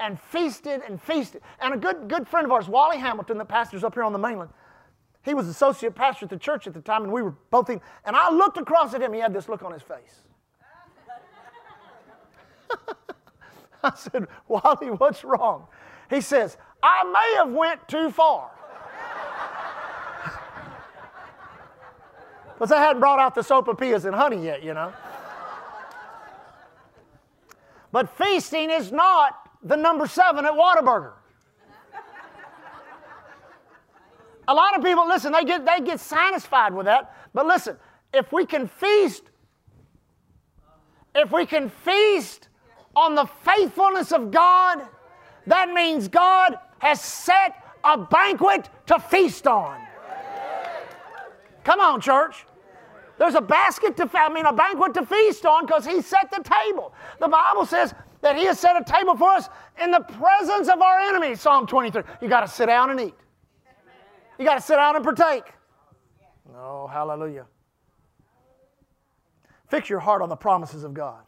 and 0.00 0.20
feasted 0.20 0.82
and 0.86 1.00
feasted. 1.00 1.42
And 1.60 1.74
a 1.74 1.76
good, 1.76 2.08
good 2.08 2.28
friend 2.28 2.44
of 2.44 2.52
ours, 2.52 2.68
Wally 2.68 2.98
Hamilton, 2.98 3.38
that 3.38 3.48
pastors 3.48 3.84
up 3.84 3.94
here 3.94 4.02
on 4.02 4.12
the 4.12 4.18
mainland, 4.18 4.50
he 5.22 5.32
was 5.32 5.48
associate 5.48 5.94
pastor 5.94 6.26
at 6.26 6.30
the 6.30 6.36
church 6.36 6.66
at 6.66 6.74
the 6.74 6.80
time, 6.80 7.04
and 7.04 7.12
we 7.12 7.22
were 7.22 7.34
both 7.50 7.70
in. 7.70 7.80
And 8.04 8.14
I 8.14 8.30
looked 8.30 8.58
across 8.58 8.92
at 8.92 9.00
him. 9.00 9.12
He 9.14 9.20
had 9.20 9.32
this 9.32 9.48
look 9.48 9.62
on 9.62 9.72
his 9.72 9.82
face. 9.82 10.20
I 13.92 13.92
said, 13.94 14.26
Wally, 14.48 14.90
what's 14.90 15.22
wrong? 15.24 15.66
He 16.08 16.20
says, 16.20 16.56
I 16.82 17.04
may 17.04 17.36
have 17.38 17.52
went 17.52 17.86
too 17.88 18.10
far. 18.10 18.50
Because 22.54 22.70
I 22.70 22.78
hadn't 22.78 23.00
brought 23.00 23.18
out 23.18 23.34
the 23.34 23.40
sopapillas 23.40 24.04
and 24.04 24.14
honey 24.14 24.44
yet, 24.44 24.62
you 24.62 24.74
know. 24.74 24.92
But 27.90 28.16
feasting 28.16 28.70
is 28.70 28.92
not 28.92 29.50
the 29.60 29.76
number 29.76 30.06
seven 30.06 30.46
at 30.46 30.52
Whataburger. 30.52 31.14
A 34.46 34.54
lot 34.54 34.78
of 34.78 34.84
people, 34.84 35.06
listen, 35.08 35.32
they 35.32 35.44
get, 35.44 35.66
they 35.66 35.80
get 35.80 35.98
satisfied 35.98 36.72
with 36.72 36.86
that. 36.86 37.12
But 37.34 37.46
listen, 37.46 37.76
if 38.12 38.32
we 38.32 38.46
can 38.46 38.68
feast, 38.68 39.24
if 41.14 41.32
we 41.32 41.44
can 41.44 41.68
feast 41.68 42.48
on 42.96 43.14
the 43.14 43.26
faithfulness 43.26 44.12
of 44.12 44.30
God, 44.30 44.82
that 45.46 45.72
means 45.72 46.08
God 46.08 46.58
has 46.78 47.00
set 47.00 47.62
a 47.84 47.98
banquet 47.98 48.68
to 48.86 48.98
feast 48.98 49.46
on. 49.46 49.80
Come 51.64 51.80
on, 51.80 52.00
church. 52.00 52.46
There's 53.18 53.34
a 53.34 53.40
basket 53.40 53.96
to, 53.98 54.10
I 54.12 54.28
mean, 54.28 54.44
a 54.44 54.52
banquet 54.52 54.94
to 54.94 55.06
feast 55.06 55.46
on 55.46 55.66
because 55.66 55.86
He 55.86 56.02
set 56.02 56.30
the 56.30 56.42
table. 56.42 56.92
The 57.20 57.28
Bible 57.28 57.64
says 57.64 57.94
that 58.22 58.36
He 58.36 58.44
has 58.44 58.58
set 58.58 58.76
a 58.76 58.84
table 58.84 59.16
for 59.16 59.30
us 59.30 59.48
in 59.82 59.90
the 59.90 60.00
presence 60.00 60.68
of 60.68 60.80
our 60.82 60.98
enemies, 60.98 61.40
Psalm 61.40 61.66
23. 61.66 62.02
You 62.20 62.28
got 62.28 62.40
to 62.40 62.48
sit 62.48 62.66
down 62.66 62.90
and 62.90 63.00
eat. 63.00 63.14
You 64.38 64.44
got 64.44 64.56
to 64.56 64.60
sit 64.60 64.76
down 64.76 64.96
and 64.96 65.04
partake. 65.04 65.44
No, 66.52 66.88
hallelujah. 66.92 67.46
Fix 69.68 69.88
your 69.88 70.00
heart 70.00 70.22
on 70.22 70.28
the 70.28 70.36
promises 70.36 70.84
of 70.84 70.92
God, 70.92 71.22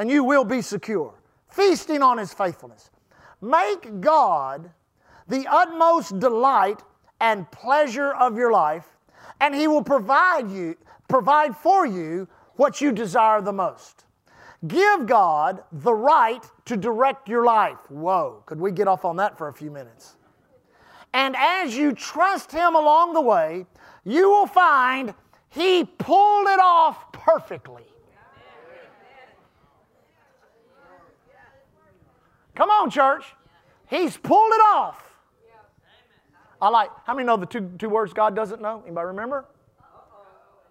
and 0.00 0.10
you 0.10 0.24
will 0.24 0.44
be 0.44 0.62
secure, 0.62 1.12
feasting 1.50 2.02
on 2.02 2.16
His 2.16 2.32
faithfulness. 2.32 2.88
Make 3.42 4.00
God 4.00 4.70
the 5.28 5.46
utmost 5.46 6.18
delight 6.18 6.82
and 7.20 7.48
pleasure 7.50 8.14
of 8.14 8.38
your 8.38 8.50
life, 8.50 8.86
and 9.42 9.54
He 9.54 9.68
will 9.68 9.84
provide 9.84 10.50
you, 10.50 10.74
provide 11.06 11.54
for 11.54 11.84
you 11.84 12.26
what 12.56 12.80
you 12.80 12.92
desire 12.92 13.42
the 13.42 13.52
most. 13.52 14.06
Give 14.66 15.04
God 15.04 15.64
the 15.70 15.92
right 15.92 16.46
to 16.64 16.78
direct 16.78 17.28
your 17.28 17.44
life. 17.44 17.90
Whoa, 17.90 18.42
could 18.46 18.58
we 18.58 18.72
get 18.72 18.88
off 18.88 19.04
on 19.04 19.16
that 19.16 19.36
for 19.36 19.48
a 19.48 19.52
few 19.52 19.70
minutes? 19.70 20.16
And 21.12 21.36
as 21.36 21.76
you 21.76 21.92
trust 21.92 22.52
Him 22.52 22.74
along 22.74 23.12
the 23.12 23.20
way, 23.20 23.66
you 24.04 24.30
will 24.30 24.46
find 24.46 25.12
He 25.50 25.84
pulled 25.84 26.48
it 26.48 26.58
off 26.58 27.12
perfectly. 27.12 27.89
Come 32.54 32.70
on, 32.70 32.90
church. 32.90 33.24
He's 33.88 34.16
pulled 34.16 34.52
it 34.52 34.60
off. 34.60 35.04
I 36.62 36.68
like, 36.68 36.90
how 37.06 37.14
many 37.14 37.26
know 37.26 37.36
the 37.36 37.46
two, 37.46 37.70
two 37.78 37.88
words 37.88 38.12
God 38.12 38.36
doesn't 38.36 38.60
know? 38.60 38.82
Anybody 38.84 39.06
remember? 39.06 39.46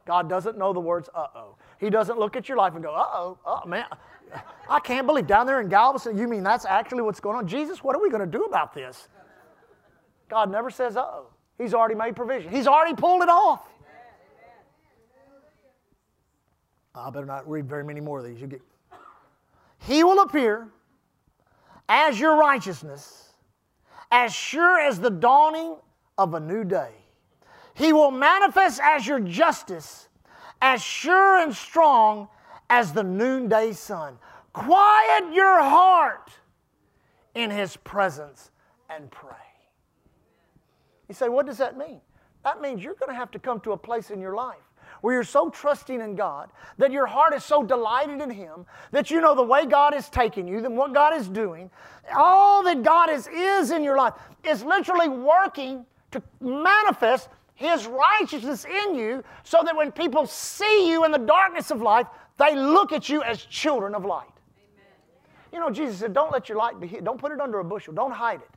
God 0.06 0.30
doesn't 0.30 0.58
know 0.58 0.74
the 0.74 0.80
words 0.80 1.10
uh 1.14 1.28
oh. 1.36 1.56
He 1.80 1.90
doesn't 1.90 2.18
look 2.18 2.36
at 2.36 2.50
your 2.50 2.58
life 2.58 2.74
and 2.74 2.84
go, 2.84 2.94
uh 2.94 3.06
oh, 3.14 3.38
oh 3.46 3.68
man, 3.68 3.86
I 4.70 4.80
can't 4.80 5.06
believe 5.06 5.28
down 5.28 5.46
there 5.46 5.62
in 5.62 5.70
Galveston, 5.70 6.18
you 6.18 6.28
mean 6.28 6.44
that's 6.44 6.66
actually 6.66 7.02
what's 7.02 7.20
going 7.20 7.38
on? 7.38 7.48
Jesus, 7.48 7.84
what 7.84 7.96
are 7.96 8.02
we 8.02 8.10
going 8.10 8.22
to 8.22 8.38
do 8.38 8.46
about 8.46 8.74
this? 8.74 9.08
God 10.30 10.52
never 10.52 10.70
says 10.70 10.98
uh 10.98 11.02
oh. 11.02 11.28
He's 11.58 11.74
already 11.74 11.96
made 11.96 12.16
provision, 12.16 12.52
He's 12.52 12.68
already 12.68 12.96
pulled 12.96 13.22
it 13.24 13.30
off. 13.30 13.68
I 16.96 17.10
better 17.12 17.26
not 17.26 17.50
read 17.50 17.68
very 17.68 17.84
many 17.84 18.02
more 18.02 18.20
of 18.20 18.26
these. 18.26 18.42
You 18.42 18.48
get. 18.48 18.62
He 19.80 20.04
will 20.04 20.22
appear 20.22 20.68
as 21.90 22.20
your 22.20 22.38
righteousness, 22.38 23.34
as 24.12 24.34
sure 24.34 24.80
as 24.80 25.00
the 25.00 25.10
dawning 25.10 25.76
of 26.18 26.36
a 26.36 26.40
new 26.40 26.64
day. 26.64 26.92
He 27.74 27.92
will 27.92 28.12
manifest 28.12 28.80
as 28.84 29.08
your 29.08 29.20
justice, 29.20 30.08
as 30.62 30.82
sure 30.82 31.42
and 31.42 31.54
strong 31.54 32.28
as 32.70 32.94
the 32.94 33.04
noonday 33.04 33.74
sun. 33.74 34.18
Quiet 34.54 35.34
your 35.34 35.62
heart 35.62 36.30
in 37.34 37.50
His 37.50 37.76
presence 37.78 38.52
and 38.90 39.10
pray. 39.10 39.36
You 41.08 41.16
say, 41.16 41.30
what 41.30 41.48
does 41.48 41.58
that 41.58 41.78
mean? 41.78 42.02
That 42.44 42.62
means 42.62 42.84
you're 42.84 42.96
going 42.96 43.10
to 43.10 43.16
have 43.16 43.32
to 43.32 43.40
come 43.40 43.60
to 43.62 43.72
a 43.72 43.78
place 43.78 44.12
in 44.12 44.22
your 44.22 44.36
life 44.36 44.58
where 45.02 45.14
you're 45.14 45.24
so 45.24 45.50
trusting 45.50 46.02
in 46.02 46.16
God, 46.16 46.50
that 46.78 46.92
your 46.92 47.06
heart 47.06 47.34
is 47.34 47.44
so 47.44 47.64
delighted 47.64 48.22
in 48.22 48.30
Him, 48.30 48.66
that 48.92 49.10
you 49.10 49.22
know 49.22 49.36
the 49.36 49.44
way 49.44 49.66
God 49.66 49.94
is 49.94 50.10
taking 50.10 50.48
you, 50.48 50.62
then 50.62 50.76
what 50.76 50.94
God 50.94 51.16
is 51.16 51.28
doing, 51.28 51.70
all 52.16 52.64
that 52.64 52.84
God 52.84 53.10
is, 53.10 53.28
is 53.28 53.72
in 53.72 53.84
your 53.84 53.98
life 53.98 54.14
is 54.44 54.64
literally 54.64 55.10
working 55.10 55.86
to 56.12 56.22
manifest 56.42 57.30
His 57.56 57.86
righteousness 57.88 58.66
in 58.66 58.96
you 58.96 59.24
so 59.44 59.62
that 59.64 59.76
when 59.76 59.92
people 59.92 60.26
see 60.26 60.90
you 60.90 61.06
in 61.06 61.12
the 61.12 61.18
darkness 61.18 61.72
of 61.72 61.82
life, 61.82 62.08
they 62.38 62.56
look 62.56 62.92
at 62.92 63.10
you 63.10 63.22
as 63.24 63.44
children 63.44 63.94
of 63.94 64.06
light. 64.06 64.28
Amen. 64.58 64.88
You 65.52 65.60
know, 65.60 65.70
Jesus 65.70 65.98
said, 66.00 66.14
Don't 66.14 66.32
let 66.32 66.48
your 66.48 66.58
light 66.58 66.80
be 66.80 66.88
hid. 66.88 67.04
Don't 67.04 67.20
put 67.20 67.32
it 67.32 67.42
under 67.42 67.60
a 67.60 67.64
bushel. 67.64 67.94
Don't 67.94 68.12
hide 68.12 68.42
it. 68.42 68.50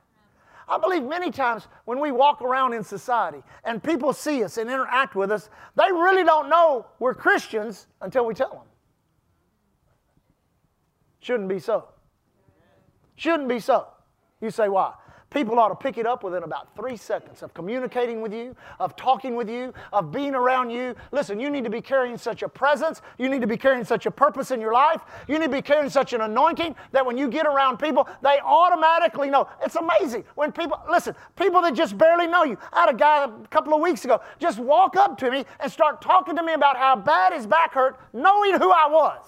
I 0.73 0.79
believe 0.79 1.03
many 1.03 1.31
times 1.31 1.69
when 1.85 2.01
we 2.01 2.13
walk 2.13 2.41
around 2.41 2.73
in 2.73 2.83
society 2.83 3.43
and 3.63 3.83
people 3.83 4.15
see 4.15 4.43
us 4.43 4.57
and 4.57 4.71
interact 4.71 5.15
with 5.15 5.31
us, 5.31 5.51
they 5.77 5.93
really 5.93 6.25
don't 6.25 6.49
know 6.49 6.87
we're 6.99 7.13
Christians 7.13 7.89
until 8.01 8.25
we 8.25 8.33
tell 8.33 8.49
them. 8.49 8.67
Shouldn't 11.21 11.51
be 11.51 11.59
so. 11.59 11.89
Shouldn't 13.17 13.51
be 13.51 13.61
so. 13.61 13.87
You 14.41 14.51
say, 14.51 14.71
why? 14.71 14.95
People 15.33 15.59
ought 15.59 15.69
to 15.69 15.75
pick 15.75 15.97
it 15.97 16.07
up 16.07 16.23
within 16.23 16.43
about 16.43 16.75
three 16.77 16.97
seconds 16.97 17.43
of 17.43 17.55
communicating 17.55 18.21
with 18.21 18.35
you, 18.35 18.55
of 18.79 18.97
talking 18.97 19.35
with 19.35 19.49
you, 19.49 19.73
of 19.93 20.13
being 20.13 20.35
around 20.35 20.69
you. 20.69 20.95
Listen, 21.11 21.41
you 21.41 21.49
need 21.49 21.65
to 21.65 21.71
be 21.71 21.81
carrying 21.81 22.19
such 22.19 22.43
a 22.43 22.49
presence. 22.49 23.01
You 23.17 23.31
need 23.31 23.41
to 23.41 23.47
be 23.47 23.57
carrying 23.57 23.85
such 23.85 24.05
a 24.05 24.11
purpose 24.11 24.51
in 24.51 24.61
your 24.61 24.75
life. 24.75 25.01
You 25.27 25.39
need 25.39 25.47
to 25.47 25.53
be 25.53 25.63
carrying 25.63 25.89
such 25.89 26.13
an 26.13 26.21
anointing 26.21 26.75
that 26.93 27.05
when 27.05 27.17
you 27.17 27.29
get 27.29 27.47
around 27.47 27.79
people, 27.79 28.07
they 28.23 28.41
automatically 28.45 29.31
know. 29.31 29.49
It's 29.65 29.77
amazing 29.77 30.25
when 30.35 30.53
people, 30.53 30.79
listen, 30.91 31.15
people 31.37 31.63
that 31.63 31.75
just 31.75 31.97
barely 31.97 32.27
know 32.27 32.45
you. 32.45 32.59
I 32.71 32.81
had 32.81 32.91
a 32.91 32.97
guy 32.97 33.25
a 33.25 33.49
couple 33.49 33.73
of 33.73 33.81
weeks 33.81 34.05
ago 34.05 34.21
just 34.39 34.59
walk 34.59 34.97
up 34.97 35.17
to 35.19 35.31
me 35.31 35.47
and 35.61 35.73
start 35.73 36.03
talking 36.03 36.37
to 36.37 36.43
me 36.43 36.53
about 36.53 36.77
how 36.77 36.95
bad 36.95 37.33
his 37.33 37.47
back 37.47 37.73
hurt, 37.73 37.99
knowing 38.13 38.59
who 38.59 38.71
I 38.71 38.87
was. 38.89 39.25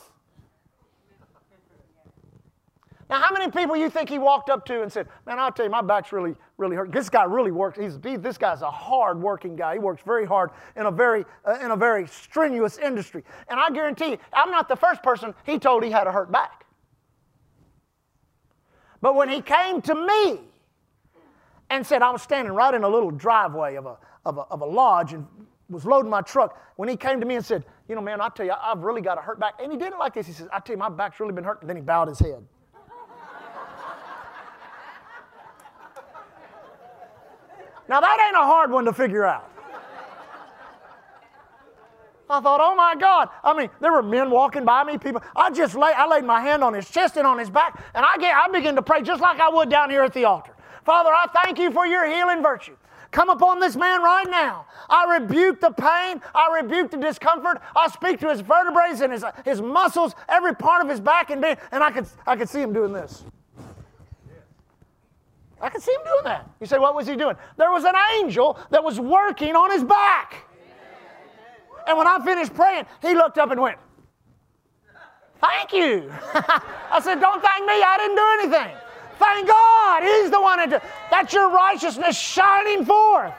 Now, 3.15 3.21
how 3.21 3.33
many 3.33 3.49
people 3.49 3.77
you 3.77 3.91
think 3.91 4.09
he 4.09 4.19
walked 4.19 4.51
up 4.51 4.67
to 4.67 4.83
and 4.83 4.93
said, 4.93 5.07
Man, 5.25 5.39
I'll 5.39 5.53
tell 5.53 5.65
you, 5.65 5.71
my 5.71 5.83
back's 5.83 6.11
really, 6.13 6.35
really 6.59 6.75
hurt. 6.75 6.91
This 6.91 7.09
guy 7.09 7.23
really 7.23 7.53
works. 7.53 7.79
He's, 7.79 7.97
he, 8.03 8.17
this 8.17 8.37
guy's 8.37 8.61
a 8.61 8.71
hard 8.73 9.23
working 9.23 9.55
guy. 9.55 9.75
He 9.75 9.79
works 9.79 10.03
very 10.05 10.27
hard 10.27 10.51
in 10.75 10.87
a 10.87 10.91
very, 10.91 11.25
uh, 11.47 11.57
in 11.63 11.71
a 11.71 11.77
very 11.77 12.09
strenuous 12.09 12.77
industry. 12.77 13.23
And 13.47 13.61
I 13.61 13.71
guarantee 13.71 14.11
you, 14.11 14.19
I'm 14.33 14.51
not 14.51 14.69
the 14.69 14.75
first 14.75 15.01
person 15.05 15.33
he 15.47 15.61
told 15.61 15.85
he 15.85 15.93
had 15.93 16.09
a 16.09 16.11
hurt 16.11 16.33
back. 16.33 16.67
But 19.01 19.15
when 19.15 19.29
he 19.29 19.41
came 19.41 19.81
to 19.83 19.95
me 19.95 20.41
and 21.71 21.87
said, 21.87 22.03
I 22.03 22.11
was 22.11 22.21
standing 22.21 22.53
right 22.53 22.75
in 22.75 22.83
a 22.83 22.89
little 22.89 23.13
driveway 23.13 23.77
of 23.77 23.87
a, 23.87 23.97
of 24.25 24.39
a, 24.39 24.41
of 24.41 24.61
a 24.61 24.67
lodge 24.67 25.13
and 25.13 25.25
was 25.71 25.85
loading 25.85 26.11
my 26.11 26.23
truck, 26.23 26.61
when 26.75 26.89
he 26.89 26.97
came 26.97 27.21
to 27.21 27.27
me 27.27 27.37
and 27.37 27.47
said, 27.47 27.65
You 27.89 27.95
know, 27.95 28.01
man, 28.01 28.21
I 28.21 28.29
tell 28.31 28.45
you, 28.45 28.55
I've 28.61 28.83
really 28.83 29.03
got 29.03 29.19
a 29.19 29.21
hurt 29.21 29.39
back. 29.39 29.61
And 29.63 29.71
he 29.71 29.79
did 29.79 29.93
it 29.93 30.01
like 30.01 30.15
this. 30.15 30.27
He 30.27 30.33
says, 30.33 30.49
I 30.53 30.59
tell 30.59 30.75
you, 30.75 30.81
my 30.81 30.89
back's 30.89 31.21
really 31.21 31.33
been 31.33 31.45
hurt. 31.45 31.61
And 31.61 31.71
then 31.71 31.77
he 31.77 31.83
bowed 31.83 32.09
his 32.09 32.19
head. 32.19 32.45
Now, 37.89 38.01
that 38.01 38.25
ain't 38.27 38.37
a 38.37 38.47
hard 38.47 38.71
one 38.71 38.85
to 38.87 38.93
figure 38.93 39.25
out. 39.25 39.51
I 42.29 42.41
thought, 42.41 42.61
oh 42.63 42.75
my 42.75 42.95
God. 42.99 43.29
I 43.43 43.57
mean, 43.57 43.69
there 43.81 43.93
were 43.93 44.03
men 44.03 44.31
walking 44.31 44.65
by 44.65 44.83
me, 44.85 44.99
people. 44.99 45.23
I 45.37 45.51
just 45.51 45.75
lay, 45.75 45.93
I 45.93 46.07
laid 46.07 46.25
my 46.25 46.41
hand 46.41 46.65
on 46.65 46.73
his 46.73 46.91
chest 46.91 47.17
and 47.17 47.27
on 47.27 47.39
his 47.39 47.51
back, 47.51 47.83
and 47.95 48.05
I, 48.05 48.17
get, 48.19 48.35
I 48.35 48.49
began 48.49 48.75
to 48.77 48.83
pray 48.83 49.03
just 49.03 49.21
like 49.21 49.41
I 49.41 49.49
would 49.51 49.69
down 49.69 49.91
here 49.91 50.03
at 50.03 50.15
the 50.15 50.25
altar. 50.25 50.53
Father, 50.85 51.11
I 51.11 51.27
thank 51.43 51.59
you 51.59 51.71
for 51.71 51.87
your 51.87 52.07
healing 52.07 52.43
virtue. 52.43 52.77
Come 53.11 53.31
upon 53.31 53.61
this 53.61 53.77
man 53.77 54.03
right 54.03 54.29
now. 54.29 54.67
I 54.89 55.19
rebuke 55.19 55.61
the 55.61 55.71
pain. 55.71 56.21
I 56.35 56.61
rebuke 56.61 56.91
the 56.91 56.97
discomfort. 56.97 57.63
I 57.77 57.89
speak 57.89 58.19
to 58.21 58.29
his 58.29 58.41
vertebrae 58.41 58.91
and 59.01 59.13
his, 59.13 59.25
his 59.45 59.63
muscles, 59.63 60.15
every 60.29 60.55
part 60.55 60.83
of 60.83 60.91
his 60.91 61.01
back 61.01 61.31
and 61.31 61.41
being, 61.41 61.57
and 61.71 61.85
I 61.85 61.93
could, 61.93 62.07
I 62.27 62.37
could 62.37 62.49
see 62.49 62.61
him 62.61 62.73
doing 62.73 62.93
this. 62.93 63.23
I 65.61 65.69
can 65.69 65.81
see 65.81 65.93
him 65.93 66.01
doing 66.05 66.25
that. 66.25 66.51
You 66.61 66.67
say, 66.67 66.79
what 66.79 66.95
was 66.95 67.07
he 67.07 67.17
doing? 67.17 67.37
There 67.57 67.71
was 67.71 67.85
an 67.85 67.95
angel 68.19 68.59
that 68.71 68.83
was 68.83 69.01
working 69.01 69.57
on 69.57 69.71
his 69.71 69.85
back. 69.85 70.47
And 71.87 71.99
when 71.99 72.07
I 72.07 72.19
finished 72.25 72.55
praying, 72.55 72.87
he 73.03 73.15
looked 73.15 73.39
up 73.39 73.51
and 73.51 73.61
went, 73.61 73.79
Thank 75.41 75.73
you. 75.73 76.11
I 76.91 77.01
said, 77.03 77.21
Don't 77.21 77.43
thank 77.43 77.67
me. 77.67 77.75
I 77.75 77.97
didn't 77.99 78.17
do 78.17 78.59
anything. 78.59 78.77
Thank 79.19 79.49
God. 79.49 80.03
He's 80.03 80.31
the 80.31 80.41
one 80.41 80.71
that, 80.71 80.83
that's 81.11 81.33
your 81.33 81.51
righteousness 81.51 82.19
shining 82.19 82.85
forth. 82.85 83.35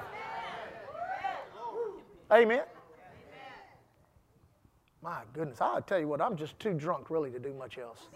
Amen. 2.31 2.63
My 5.01 5.22
goodness, 5.34 5.62
I'll 5.62 5.81
tell 5.81 6.00
you 6.00 6.07
what, 6.07 6.19
I'm 6.19 6.36
just 6.36 6.57
too 6.60 6.74
drunk 6.74 7.12
really 7.12 7.29
to 7.29 7.39
do 7.39 7.53
much 7.53 7.77
else. 7.77 8.07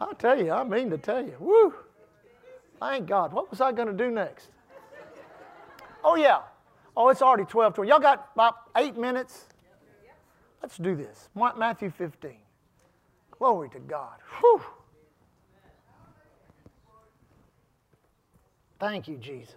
I'll 0.00 0.14
tell 0.14 0.40
you, 0.40 0.52
I 0.52 0.64
mean 0.64 0.90
to 0.90 0.98
tell 0.98 1.24
you. 1.24 1.34
Woo! 1.38 1.74
Thank 2.78 3.06
God. 3.06 3.32
What 3.32 3.50
was 3.50 3.60
I 3.60 3.72
going 3.72 3.88
to 3.88 3.94
do 3.94 4.10
next? 4.10 4.48
Oh, 6.04 6.16
yeah. 6.16 6.40
Oh, 6.96 7.08
it's 7.08 7.22
already 7.22 7.44
12 7.44 7.74
20. 7.74 7.88
Y'all 7.88 8.00
got 8.00 8.30
about 8.34 8.56
eight 8.76 8.96
minutes? 8.96 9.46
Let's 10.62 10.76
do 10.76 10.94
this. 10.94 11.28
Matthew 11.34 11.90
15. 11.90 12.32
Glory 13.30 13.68
to 13.70 13.78
God. 13.78 14.18
Whew. 14.40 14.62
Thank 18.78 19.08
you, 19.08 19.16
Jesus. 19.16 19.54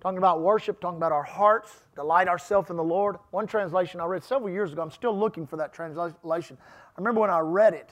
Talking 0.00 0.18
about 0.18 0.42
worship, 0.42 0.80
talking 0.80 0.98
about 0.98 1.12
our 1.12 1.22
hearts, 1.22 1.72
delight 1.94 2.28
ourselves 2.28 2.68
in 2.68 2.76
the 2.76 2.84
Lord. 2.84 3.16
One 3.30 3.46
translation 3.46 4.00
I 4.00 4.04
read 4.04 4.22
several 4.22 4.50
years 4.50 4.72
ago, 4.72 4.82
I'm 4.82 4.90
still 4.90 5.18
looking 5.18 5.46
for 5.46 5.56
that 5.56 5.72
translation. 5.72 6.58
I 6.60 7.00
remember 7.00 7.22
when 7.22 7.30
I 7.30 7.38
read 7.38 7.72
it, 7.72 7.90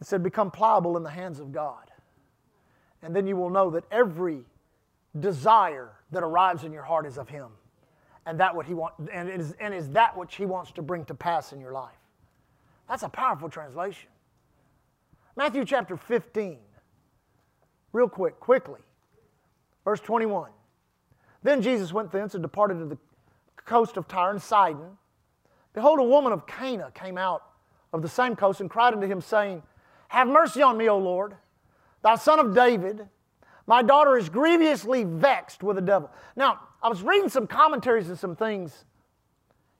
it 0.00 0.06
said, 0.06 0.22
Become 0.22 0.50
pliable 0.50 0.96
in 0.96 1.02
the 1.02 1.10
hands 1.10 1.40
of 1.40 1.52
God. 1.52 1.90
And 3.02 3.14
then 3.14 3.26
you 3.26 3.36
will 3.36 3.50
know 3.50 3.70
that 3.70 3.84
every 3.90 4.40
desire 5.20 5.90
that 6.10 6.22
arrives 6.22 6.64
in 6.64 6.72
your 6.72 6.82
heart 6.82 7.06
is 7.06 7.18
of 7.18 7.28
Him. 7.28 7.48
And 8.26 8.40
that 8.40 8.54
what 8.54 8.66
He 8.66 8.74
want, 8.74 8.94
and 9.12 9.28
is, 9.28 9.54
and 9.60 9.72
is 9.72 9.90
that 9.90 10.16
which 10.16 10.34
He 10.34 10.46
wants 10.46 10.72
to 10.72 10.82
bring 10.82 11.04
to 11.06 11.14
pass 11.14 11.52
in 11.52 11.60
your 11.60 11.72
life. 11.72 11.94
That's 12.88 13.02
a 13.02 13.08
powerful 13.08 13.48
translation. 13.48 14.08
Matthew 15.36 15.64
chapter 15.64 15.96
15. 15.96 16.58
Real 17.92 18.08
quick, 18.08 18.40
quickly. 18.40 18.80
Verse 19.84 20.00
21. 20.00 20.50
Then 21.42 21.62
Jesus 21.62 21.92
went 21.92 22.10
thence 22.10 22.34
and 22.34 22.42
departed 22.42 22.78
to 22.78 22.86
the 22.86 22.98
coast 23.64 23.96
of 23.96 24.08
Tyre 24.08 24.30
and 24.30 24.42
Sidon. 24.42 24.98
Behold, 25.74 26.00
a 26.00 26.02
woman 26.02 26.32
of 26.32 26.46
Canaan 26.46 26.90
came 26.94 27.18
out 27.18 27.42
of 27.92 28.02
the 28.02 28.08
same 28.08 28.34
coast 28.34 28.60
and 28.60 28.68
cried 28.68 28.94
unto 28.94 29.06
him, 29.06 29.20
saying, 29.20 29.62
Have 30.08 30.28
mercy 30.28 30.62
on 30.62 30.76
me, 30.76 30.88
O 30.88 30.98
Lord, 30.98 31.36
thou 32.02 32.16
son 32.16 32.38
of 32.38 32.54
David. 32.54 33.08
My 33.66 33.82
daughter 33.82 34.16
is 34.16 34.28
grievously 34.28 35.04
vexed 35.04 35.62
with 35.62 35.76
the 35.76 35.82
devil. 35.82 36.10
Now, 36.36 36.60
I 36.82 36.88
was 36.88 37.02
reading 37.02 37.28
some 37.28 37.46
commentaries 37.46 38.08
and 38.08 38.18
some 38.18 38.36
things. 38.36 38.84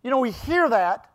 You 0.03 0.11
know, 0.11 0.19
we 0.19 0.33
hear 0.33 0.69
that, 0.69 1.11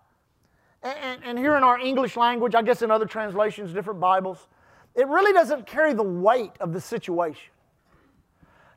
and, 0.83 0.97
and, 0.99 1.23
and 1.23 1.37
here 1.37 1.55
in 1.57 1.63
our 1.63 1.77
English 1.77 2.15
language, 2.15 2.55
I 2.55 2.61
guess 2.61 2.81
in 2.81 2.91
other 2.91 3.05
translations, 3.05 3.73
different 3.73 3.99
Bibles, 3.99 4.47
it 4.95 5.07
really 5.07 5.33
doesn't 5.33 5.65
carry 5.65 5.93
the 5.93 6.03
weight 6.03 6.53
of 6.59 6.73
the 6.73 6.81
situation. 6.81 7.51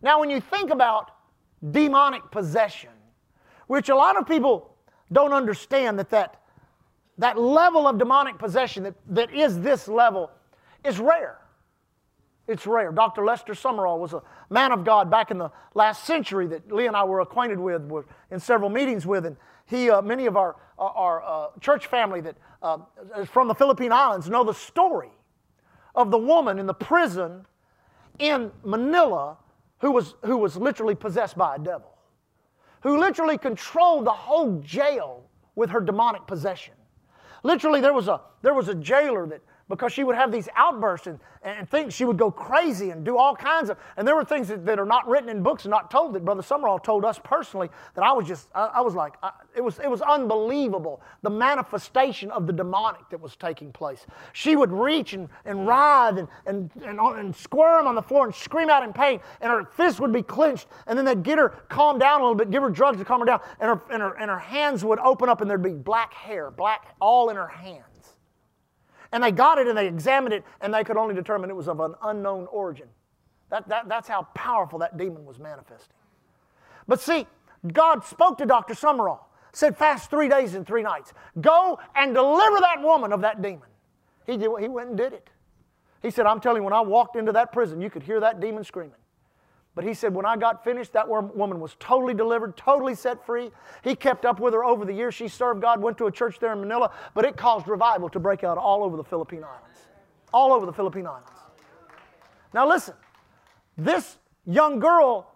Now, 0.02 0.20
when 0.20 0.30
you 0.30 0.40
think 0.40 0.70
about 0.70 1.10
demonic 1.70 2.30
possession, 2.30 2.90
which 3.66 3.88
a 3.88 3.94
lot 3.94 4.18
of 4.18 4.26
people 4.26 4.74
don't 5.12 5.32
understand 5.32 5.98
that 5.98 6.10
that, 6.10 6.40
that 7.18 7.38
level 7.38 7.86
of 7.86 7.98
demonic 7.98 8.38
possession 8.38 8.82
that, 8.84 8.94
that 9.08 9.32
is 9.32 9.60
this 9.60 9.88
level 9.88 10.30
is 10.84 10.98
rare. 10.98 11.38
It's 12.46 12.66
rare. 12.66 12.92
Dr. 12.92 13.24
Lester 13.24 13.54
Sumrall 13.54 13.98
was 13.98 14.12
a 14.12 14.22
man 14.50 14.72
of 14.72 14.84
God 14.84 15.10
back 15.10 15.30
in 15.30 15.38
the 15.38 15.50
last 15.74 16.04
century 16.04 16.46
that 16.48 16.70
Lee 16.70 16.86
and 16.86 16.96
I 16.96 17.04
were 17.04 17.20
acquainted 17.20 17.58
with, 17.58 17.86
were 17.86 18.04
in 18.30 18.38
several 18.38 18.68
meetings 18.68 19.06
with, 19.06 19.24
and 19.24 19.36
he, 19.64 19.88
uh, 19.88 20.02
many 20.02 20.26
of 20.26 20.36
our, 20.36 20.56
our 20.78 21.22
uh, 21.24 21.46
church 21.60 21.86
family 21.86 22.20
that 22.20 22.36
uh, 22.62 22.78
is 23.18 23.28
from 23.28 23.48
the 23.48 23.54
Philippine 23.54 23.92
Islands 23.92 24.28
know 24.28 24.44
the 24.44 24.52
story 24.52 25.10
of 25.94 26.10
the 26.10 26.18
woman 26.18 26.58
in 26.58 26.66
the 26.66 26.74
prison 26.74 27.46
in 28.18 28.50
Manila 28.62 29.38
who 29.78 29.90
was, 29.90 30.14
who 30.24 30.36
was 30.36 30.56
literally 30.56 30.94
possessed 30.94 31.36
by 31.36 31.56
a 31.56 31.58
devil, 31.58 31.94
who 32.82 32.98
literally 32.98 33.38
controlled 33.38 34.06
the 34.06 34.12
whole 34.12 34.60
jail 34.60 35.24
with 35.54 35.70
her 35.70 35.80
demonic 35.80 36.26
possession. 36.26 36.74
Literally, 37.44 37.80
there 37.80 37.92
was 37.92 38.08
a, 38.08 38.20
there 38.42 38.54
was 38.54 38.68
a 38.68 38.74
jailer 38.74 39.26
that 39.28 39.42
because 39.68 39.92
she 39.92 40.04
would 40.04 40.16
have 40.16 40.30
these 40.30 40.48
outbursts 40.56 41.06
and, 41.06 41.18
and 41.42 41.68
think 41.68 41.92
she 41.92 42.04
would 42.04 42.18
go 42.18 42.30
crazy 42.30 42.90
and 42.90 43.04
do 43.04 43.16
all 43.16 43.34
kinds 43.34 43.70
of 43.70 43.78
and 43.96 44.06
there 44.06 44.14
were 44.14 44.24
things 44.24 44.48
that, 44.48 44.64
that 44.66 44.78
are 44.78 44.86
not 44.86 45.06
written 45.08 45.28
in 45.28 45.42
books 45.42 45.64
and 45.64 45.70
not 45.70 45.90
told 45.90 46.14
that 46.14 46.24
brother 46.24 46.42
Sumrall 46.42 46.82
told 46.82 47.04
us 47.04 47.20
personally 47.22 47.68
that 47.94 48.04
i 48.04 48.12
was 48.12 48.26
just 48.26 48.48
i, 48.54 48.66
I 48.74 48.80
was 48.80 48.94
like 48.94 49.14
I, 49.22 49.30
it 49.54 49.62
was 49.62 49.78
it 49.78 49.90
was 49.90 50.02
unbelievable 50.02 51.00
the 51.22 51.30
manifestation 51.30 52.30
of 52.30 52.46
the 52.46 52.52
demonic 52.52 53.08
that 53.10 53.20
was 53.20 53.36
taking 53.36 53.72
place. 53.72 54.06
She 54.32 54.56
would 54.56 54.72
reach 54.72 55.12
and, 55.12 55.28
and 55.44 55.66
writhe 55.66 56.18
and, 56.18 56.28
and, 56.46 56.70
and, 56.84 56.98
and 56.98 57.34
squirm 57.34 57.86
on 57.86 57.94
the 57.94 58.02
floor 58.02 58.26
and 58.26 58.34
scream 58.34 58.68
out 58.68 58.82
in 58.82 58.92
pain 58.92 59.20
and 59.40 59.50
her 59.50 59.64
fists 59.64 60.00
would 60.00 60.12
be 60.12 60.22
clenched 60.22 60.66
and 60.86 60.98
then 60.98 61.04
they'd 61.04 61.22
get 61.22 61.38
her 61.38 61.50
calm 61.68 61.98
down 61.98 62.20
a 62.20 62.24
little 62.24 62.36
bit 62.36 62.50
give 62.50 62.62
her 62.62 62.70
drugs 62.70 62.98
to 62.98 63.04
calm 63.04 63.20
her 63.20 63.26
down 63.26 63.40
and 63.60 63.68
her, 63.68 63.82
and 63.90 64.02
her, 64.02 64.14
and 64.14 64.30
her 64.30 64.38
hands 64.38 64.84
would 64.84 64.98
open 65.00 65.28
up 65.28 65.40
and 65.40 65.50
there'd 65.50 65.62
be 65.62 65.70
black 65.70 66.12
hair 66.12 66.50
black 66.50 66.94
all 67.00 67.30
in 67.30 67.36
her 67.36 67.48
hands 67.48 67.93
and 69.14 69.22
they 69.22 69.30
got 69.30 69.58
it 69.58 69.68
and 69.68 69.78
they 69.78 69.86
examined 69.86 70.34
it 70.34 70.44
and 70.60 70.74
they 70.74 70.82
could 70.82 70.96
only 70.96 71.14
determine 71.14 71.48
it 71.48 71.54
was 71.54 71.68
of 71.68 71.78
an 71.78 71.94
unknown 72.02 72.48
origin. 72.50 72.88
That, 73.48 73.68
that, 73.68 73.88
that's 73.88 74.08
how 74.08 74.26
powerful 74.34 74.80
that 74.80 74.98
demon 74.98 75.24
was 75.24 75.38
manifesting. 75.38 75.94
But 76.88 77.00
see, 77.00 77.28
God 77.72 78.04
spoke 78.04 78.38
to 78.38 78.44
Dr. 78.44 78.74
Sumrall, 78.74 79.20
said, 79.52 79.78
fast 79.78 80.10
three 80.10 80.28
days 80.28 80.56
and 80.56 80.66
three 80.66 80.82
nights. 80.82 81.12
Go 81.40 81.78
and 81.94 82.12
deliver 82.12 82.58
that 82.58 82.82
woman 82.82 83.12
of 83.12 83.20
that 83.20 83.40
demon. 83.40 83.68
He, 84.26 84.36
did, 84.36 84.50
he 84.58 84.66
went 84.66 84.88
and 84.88 84.98
did 84.98 85.12
it. 85.12 85.30
He 86.02 86.10
said, 86.10 86.26
I'm 86.26 86.40
telling 86.40 86.62
you, 86.62 86.64
when 86.64 86.72
I 86.72 86.80
walked 86.80 87.14
into 87.14 87.30
that 87.32 87.52
prison, 87.52 87.80
you 87.80 87.90
could 87.90 88.02
hear 88.02 88.18
that 88.18 88.40
demon 88.40 88.64
screaming. 88.64 88.98
But 89.74 89.84
he 89.84 89.92
said, 89.92 90.14
when 90.14 90.24
I 90.24 90.36
got 90.36 90.62
finished, 90.62 90.92
that 90.92 91.08
woman 91.08 91.58
was 91.58 91.74
totally 91.80 92.14
delivered, 92.14 92.56
totally 92.56 92.94
set 92.94 93.24
free. 93.26 93.50
He 93.82 93.96
kept 93.96 94.24
up 94.24 94.38
with 94.38 94.54
her 94.54 94.64
over 94.64 94.84
the 94.84 94.92
years 94.92 95.14
she 95.14 95.26
served 95.26 95.60
God, 95.60 95.82
went 95.82 95.98
to 95.98 96.06
a 96.06 96.12
church 96.12 96.38
there 96.38 96.52
in 96.52 96.60
Manila, 96.60 96.92
but 97.12 97.24
it 97.24 97.36
caused 97.36 97.66
revival 97.66 98.08
to 98.10 98.20
break 98.20 98.44
out 98.44 98.56
all 98.56 98.84
over 98.84 98.96
the 98.96 99.02
Philippine 99.02 99.42
Islands. 99.42 99.78
All 100.32 100.52
over 100.52 100.64
the 100.64 100.72
Philippine 100.72 101.06
Islands. 101.06 101.28
Now, 102.52 102.68
listen, 102.68 102.94
this 103.76 104.16
young 104.46 104.78
girl, 104.78 105.34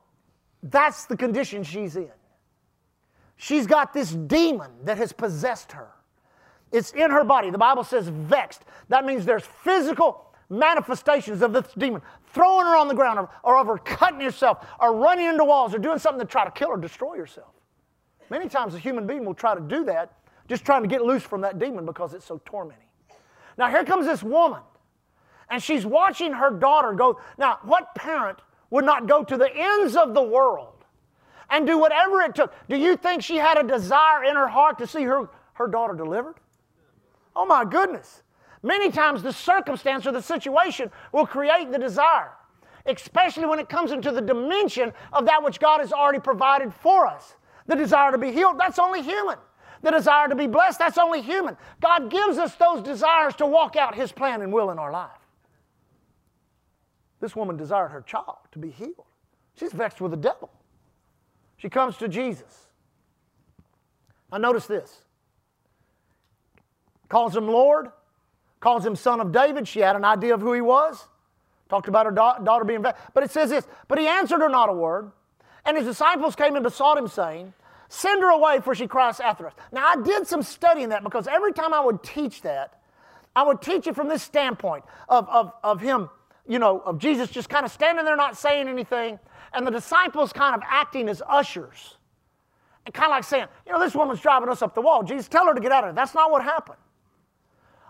that's 0.62 1.06
the 1.06 1.16
condition 1.16 1.64
she's 1.64 1.96
in. 1.96 2.10
She's 3.36 3.66
got 3.66 3.92
this 3.92 4.12
demon 4.12 4.70
that 4.84 4.98
has 4.98 5.12
possessed 5.12 5.72
her. 5.72 5.88
It's 6.70 6.92
in 6.92 7.10
her 7.10 7.24
body. 7.24 7.50
The 7.50 7.58
Bible 7.58 7.82
says 7.82 8.08
vexed. 8.08 8.62
That 8.88 9.04
means 9.04 9.24
there's 9.24 9.44
physical 9.44 10.27
manifestations 10.50 11.42
of 11.42 11.52
this 11.52 11.66
demon, 11.76 12.02
throwing 12.32 12.66
her 12.66 12.76
on 12.76 12.88
the 12.88 12.94
ground, 12.94 13.18
or, 13.18 13.30
or 13.42 13.58
of 13.58 13.66
her 13.66 13.78
cutting 13.78 14.20
herself, 14.20 14.66
or 14.80 14.94
running 14.94 15.26
into 15.26 15.44
walls, 15.44 15.74
or 15.74 15.78
doing 15.78 15.98
something 15.98 16.20
to 16.20 16.30
try 16.30 16.44
to 16.44 16.50
kill 16.50 16.68
or 16.68 16.76
destroy 16.76 17.16
herself. 17.16 17.52
Many 18.30 18.48
times 18.48 18.74
a 18.74 18.78
human 18.78 19.06
being 19.06 19.24
will 19.24 19.34
try 19.34 19.54
to 19.54 19.60
do 19.60 19.84
that, 19.84 20.12
just 20.48 20.64
trying 20.64 20.82
to 20.82 20.88
get 20.88 21.02
loose 21.02 21.22
from 21.22 21.42
that 21.42 21.58
demon 21.58 21.84
because 21.84 22.14
it's 22.14 22.24
so 22.24 22.40
tormenting. 22.44 22.84
Now, 23.56 23.68
here 23.68 23.84
comes 23.84 24.06
this 24.06 24.22
woman, 24.22 24.60
and 25.50 25.62
she's 25.62 25.84
watching 25.84 26.32
her 26.32 26.50
daughter 26.50 26.92
go. 26.92 27.20
Now, 27.38 27.58
what 27.62 27.94
parent 27.94 28.38
would 28.70 28.84
not 28.84 29.06
go 29.06 29.24
to 29.24 29.36
the 29.36 29.50
ends 29.54 29.96
of 29.96 30.14
the 30.14 30.22
world 30.22 30.84
and 31.50 31.66
do 31.66 31.78
whatever 31.78 32.20
it 32.22 32.34
took? 32.34 32.54
Do 32.68 32.76
you 32.76 32.96
think 32.96 33.22
she 33.22 33.36
had 33.36 33.58
a 33.58 33.66
desire 33.66 34.24
in 34.24 34.36
her 34.36 34.48
heart 34.48 34.78
to 34.78 34.86
see 34.86 35.02
her, 35.04 35.28
her 35.54 35.66
daughter 35.66 35.94
delivered? 35.94 36.36
Oh, 37.34 37.46
my 37.46 37.64
goodness. 37.64 38.22
Many 38.62 38.90
times 38.90 39.22
the 39.22 39.32
circumstance 39.32 40.06
or 40.06 40.12
the 40.12 40.22
situation 40.22 40.90
will 41.12 41.26
create 41.26 41.70
the 41.70 41.78
desire, 41.78 42.32
especially 42.86 43.46
when 43.46 43.58
it 43.58 43.68
comes 43.68 43.92
into 43.92 44.10
the 44.10 44.20
dimension 44.20 44.92
of 45.12 45.26
that 45.26 45.42
which 45.42 45.60
God 45.60 45.80
has 45.80 45.92
already 45.92 46.18
provided 46.18 46.74
for 46.74 47.06
us. 47.06 47.36
The 47.66 47.76
desire 47.76 48.12
to 48.12 48.18
be 48.18 48.32
healed, 48.32 48.58
that's 48.58 48.78
only 48.78 49.02
human. 49.02 49.38
The 49.82 49.92
desire 49.92 50.28
to 50.28 50.34
be 50.34 50.46
blessed, 50.46 50.78
that's 50.78 50.98
only 50.98 51.22
human. 51.22 51.56
God 51.80 52.10
gives 52.10 52.38
us 52.38 52.54
those 52.56 52.82
desires 52.82 53.34
to 53.36 53.46
walk 53.46 53.76
out 53.76 53.94
His 53.94 54.10
plan 54.10 54.42
and 54.42 54.52
will 54.52 54.70
in 54.70 54.78
our 54.78 54.90
life. 54.90 55.10
This 57.20 57.34
woman 57.34 57.56
desired 57.56 57.88
her 57.88 58.00
child 58.00 58.38
to 58.52 58.58
be 58.58 58.70
healed. 58.70 59.04
She's 59.54 59.72
vexed 59.72 60.00
with 60.00 60.12
the 60.12 60.16
devil. 60.16 60.50
She 61.56 61.68
comes 61.68 61.96
to 61.98 62.08
Jesus. 62.08 62.68
Now, 64.30 64.38
notice 64.38 64.66
this 64.66 65.02
calls 67.08 67.34
him 67.34 67.48
Lord, 67.48 67.90
calls 68.60 68.84
him 68.84 68.96
son 68.96 69.20
of 69.20 69.32
David. 69.32 69.66
She 69.68 69.80
had 69.80 69.96
an 69.96 70.04
idea 70.04 70.34
of 70.34 70.40
who 70.40 70.52
he 70.52 70.60
was. 70.60 71.06
Talked 71.68 71.88
about 71.88 72.06
her 72.06 72.12
da- 72.12 72.38
daughter 72.38 72.64
being, 72.64 72.82
but 72.82 72.96
it 73.22 73.30
says 73.30 73.50
this, 73.50 73.66
but 73.88 73.98
he 73.98 74.06
answered 74.06 74.40
her 74.40 74.48
not 74.48 74.70
a 74.70 74.72
word. 74.72 75.12
And 75.66 75.76
his 75.76 75.86
disciples 75.86 76.34
came 76.34 76.54
and 76.56 76.62
besought 76.62 76.96
him, 76.96 77.08
saying, 77.08 77.52
Send 77.90 78.22
her 78.22 78.30
away, 78.30 78.60
for 78.60 78.74
she 78.74 78.86
cries 78.86 79.20
after 79.20 79.46
us. 79.46 79.54
Now, 79.72 79.86
I 79.86 79.96
did 80.02 80.26
some 80.26 80.42
studying 80.42 80.90
that 80.90 81.02
because 81.02 81.26
every 81.26 81.52
time 81.52 81.72
I 81.74 81.80
would 81.80 82.02
teach 82.02 82.42
that, 82.42 82.80
I 83.34 83.42
would 83.42 83.62
teach 83.62 83.86
it 83.86 83.94
from 83.94 84.08
this 84.08 84.22
standpoint 84.22 84.84
of, 85.08 85.28
of, 85.28 85.52
of 85.62 85.80
him, 85.80 86.10
you 86.46 86.58
know, 86.58 86.80
of 86.80 86.98
Jesus 86.98 87.30
just 87.30 87.48
kind 87.48 87.64
of 87.64 87.72
standing 87.72 88.04
there 88.04 88.16
not 88.16 88.36
saying 88.36 88.68
anything, 88.68 89.18
and 89.52 89.66
the 89.66 89.70
disciples 89.70 90.32
kind 90.32 90.54
of 90.54 90.62
acting 90.66 91.08
as 91.08 91.22
ushers. 91.28 91.96
And 92.84 92.94
kind 92.94 93.06
of 93.06 93.16
like 93.16 93.24
saying, 93.24 93.46
you 93.66 93.72
know, 93.72 93.78
this 93.78 93.94
woman's 93.94 94.20
driving 94.20 94.48
us 94.48 94.62
up 94.62 94.74
the 94.74 94.80
wall. 94.80 95.02
Jesus, 95.02 95.28
tell 95.28 95.46
her 95.46 95.54
to 95.54 95.60
get 95.60 95.72
out 95.72 95.84
of 95.84 95.90
it. 95.90 95.94
That's 95.94 96.14
not 96.14 96.30
what 96.30 96.42
happened. 96.42 96.78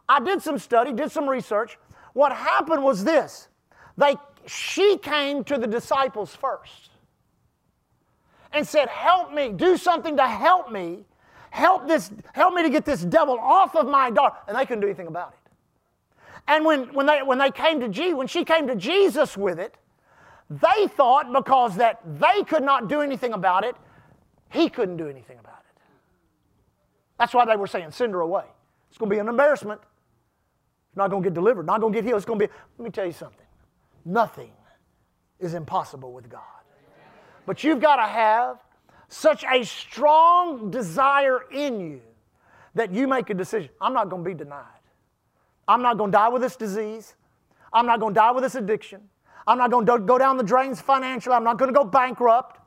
I 0.08 0.20
did 0.20 0.42
some 0.42 0.58
study, 0.58 0.92
did 0.92 1.12
some 1.12 1.28
research. 1.28 1.78
What 2.14 2.32
happened 2.32 2.82
was 2.82 3.04
this 3.04 3.48
they, 3.96 4.16
she 4.46 4.96
came 4.98 5.44
to 5.44 5.58
the 5.58 5.66
disciples 5.66 6.34
first 6.34 6.90
and 8.52 8.66
said, 8.66 8.88
Help 8.88 9.32
me, 9.32 9.50
do 9.50 9.76
something 9.76 10.16
to 10.16 10.26
help 10.26 10.70
me. 10.72 11.04
Help 11.50 11.88
this, 11.88 12.10
help 12.32 12.54
me 12.54 12.62
to 12.62 12.70
get 12.70 12.84
this 12.84 13.02
devil 13.02 13.38
off 13.38 13.74
of 13.74 13.88
my 13.88 14.10
daughter. 14.10 14.36
And 14.46 14.56
they 14.56 14.66
couldn't 14.66 14.80
do 14.80 14.86
anything 14.86 15.06
about 15.06 15.32
it. 15.32 15.50
And 16.46 16.64
when, 16.64 16.92
when, 16.94 17.06
they, 17.06 17.22
when 17.22 17.38
they 17.38 17.50
came 17.50 17.80
to 17.80 17.88
Jesus, 17.88 18.14
when 18.14 18.26
she 18.26 18.44
came 18.44 18.66
to 18.68 18.76
Jesus 18.76 19.36
with 19.36 19.58
it, 19.58 19.74
they 20.50 20.86
thought 20.88 21.32
because 21.32 21.76
that 21.76 22.00
they 22.18 22.42
could 22.44 22.62
not 22.62 22.88
do 22.88 23.00
anything 23.00 23.32
about 23.32 23.64
it, 23.64 23.76
he 24.50 24.68
couldn't 24.68 24.96
do 24.96 25.08
anything 25.08 25.38
about 25.38 25.60
it. 25.60 25.80
That's 27.18 27.34
why 27.34 27.44
they 27.44 27.56
were 27.56 27.66
saying, 27.66 27.90
send 27.90 28.12
her 28.12 28.20
away. 28.20 28.44
It's 28.88 28.98
going 28.98 29.10
to 29.10 29.16
be 29.16 29.20
an 29.20 29.28
embarrassment 29.28 29.80
not 30.98 31.10
going 31.10 31.22
to 31.22 31.28
get 31.28 31.34
delivered, 31.34 31.66
not 31.66 31.80
going 31.80 31.92
to 31.92 31.98
get 31.98 32.04
healed. 32.04 32.18
It's 32.18 32.26
going 32.26 32.38
to 32.38 32.46
be, 32.46 32.52
let 32.78 32.84
me 32.84 32.90
tell 32.90 33.06
you 33.06 33.12
something. 33.12 33.46
Nothing 34.04 34.50
is 35.38 35.54
impossible 35.54 36.12
with 36.12 36.28
God. 36.28 36.42
But 37.46 37.64
you've 37.64 37.80
got 37.80 37.96
to 37.96 38.06
have 38.06 38.58
such 39.08 39.44
a 39.44 39.64
strong 39.64 40.70
desire 40.70 41.40
in 41.50 41.80
you 41.80 42.00
that 42.74 42.92
you 42.92 43.08
make 43.08 43.30
a 43.30 43.34
decision. 43.34 43.70
I'm 43.80 43.94
not 43.94 44.10
going 44.10 44.22
to 44.22 44.28
be 44.28 44.34
denied. 44.34 44.64
I'm 45.66 45.82
not 45.82 45.98
going 45.98 46.10
to 46.12 46.16
die 46.16 46.28
with 46.28 46.42
this 46.42 46.56
disease. 46.56 47.14
I'm 47.72 47.86
not 47.86 48.00
going 48.00 48.14
to 48.14 48.18
die 48.18 48.30
with 48.32 48.44
this 48.44 48.54
addiction. 48.54 49.00
I'm 49.46 49.58
not 49.58 49.70
going 49.70 49.86
to 49.86 49.98
go 49.98 50.18
down 50.18 50.36
the 50.36 50.44
drains 50.44 50.80
financially. 50.80 51.34
I'm 51.34 51.44
not 51.44 51.58
going 51.58 51.72
to 51.72 51.78
go 51.78 51.84
bankrupt. 51.84 52.60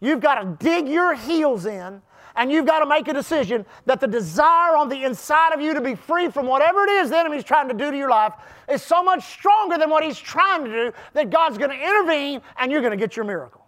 You've 0.00 0.20
got 0.20 0.42
to 0.42 0.56
dig 0.58 0.88
your 0.88 1.14
heels 1.14 1.64
in 1.64 2.02
And 2.36 2.52
you've 2.52 2.66
got 2.66 2.80
to 2.80 2.86
make 2.86 3.08
a 3.08 3.14
decision 3.14 3.64
that 3.86 3.98
the 3.98 4.06
desire 4.06 4.76
on 4.76 4.88
the 4.88 5.04
inside 5.04 5.52
of 5.52 5.60
you 5.60 5.72
to 5.74 5.80
be 5.80 5.94
free 5.94 6.28
from 6.28 6.46
whatever 6.46 6.84
it 6.84 6.90
is 6.90 7.10
the 7.10 7.18
enemy's 7.18 7.44
trying 7.44 7.68
to 7.68 7.74
do 7.74 7.90
to 7.90 7.96
your 7.96 8.10
life 8.10 8.34
is 8.70 8.82
so 8.82 9.02
much 9.02 9.24
stronger 9.24 9.78
than 9.78 9.88
what 9.88 10.04
he's 10.04 10.18
trying 10.18 10.64
to 10.64 10.70
do 10.70 10.92
that 11.14 11.30
God's 11.30 11.56
going 11.56 11.70
to 11.70 11.82
intervene 11.82 12.42
and 12.58 12.70
you're 12.70 12.82
going 12.82 12.90
to 12.90 12.96
get 12.96 13.16
your 13.16 13.24
miracle. 13.24 13.64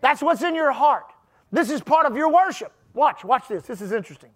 That's 0.00 0.22
what's 0.22 0.42
in 0.42 0.54
your 0.54 0.72
heart. 0.72 1.12
This 1.52 1.70
is 1.70 1.82
part 1.82 2.06
of 2.06 2.16
your 2.16 2.32
worship. 2.32 2.72
Watch, 2.94 3.24
watch 3.24 3.46
this. 3.46 3.64
This 3.64 3.80
is 3.80 3.92
interesting. 3.92 4.30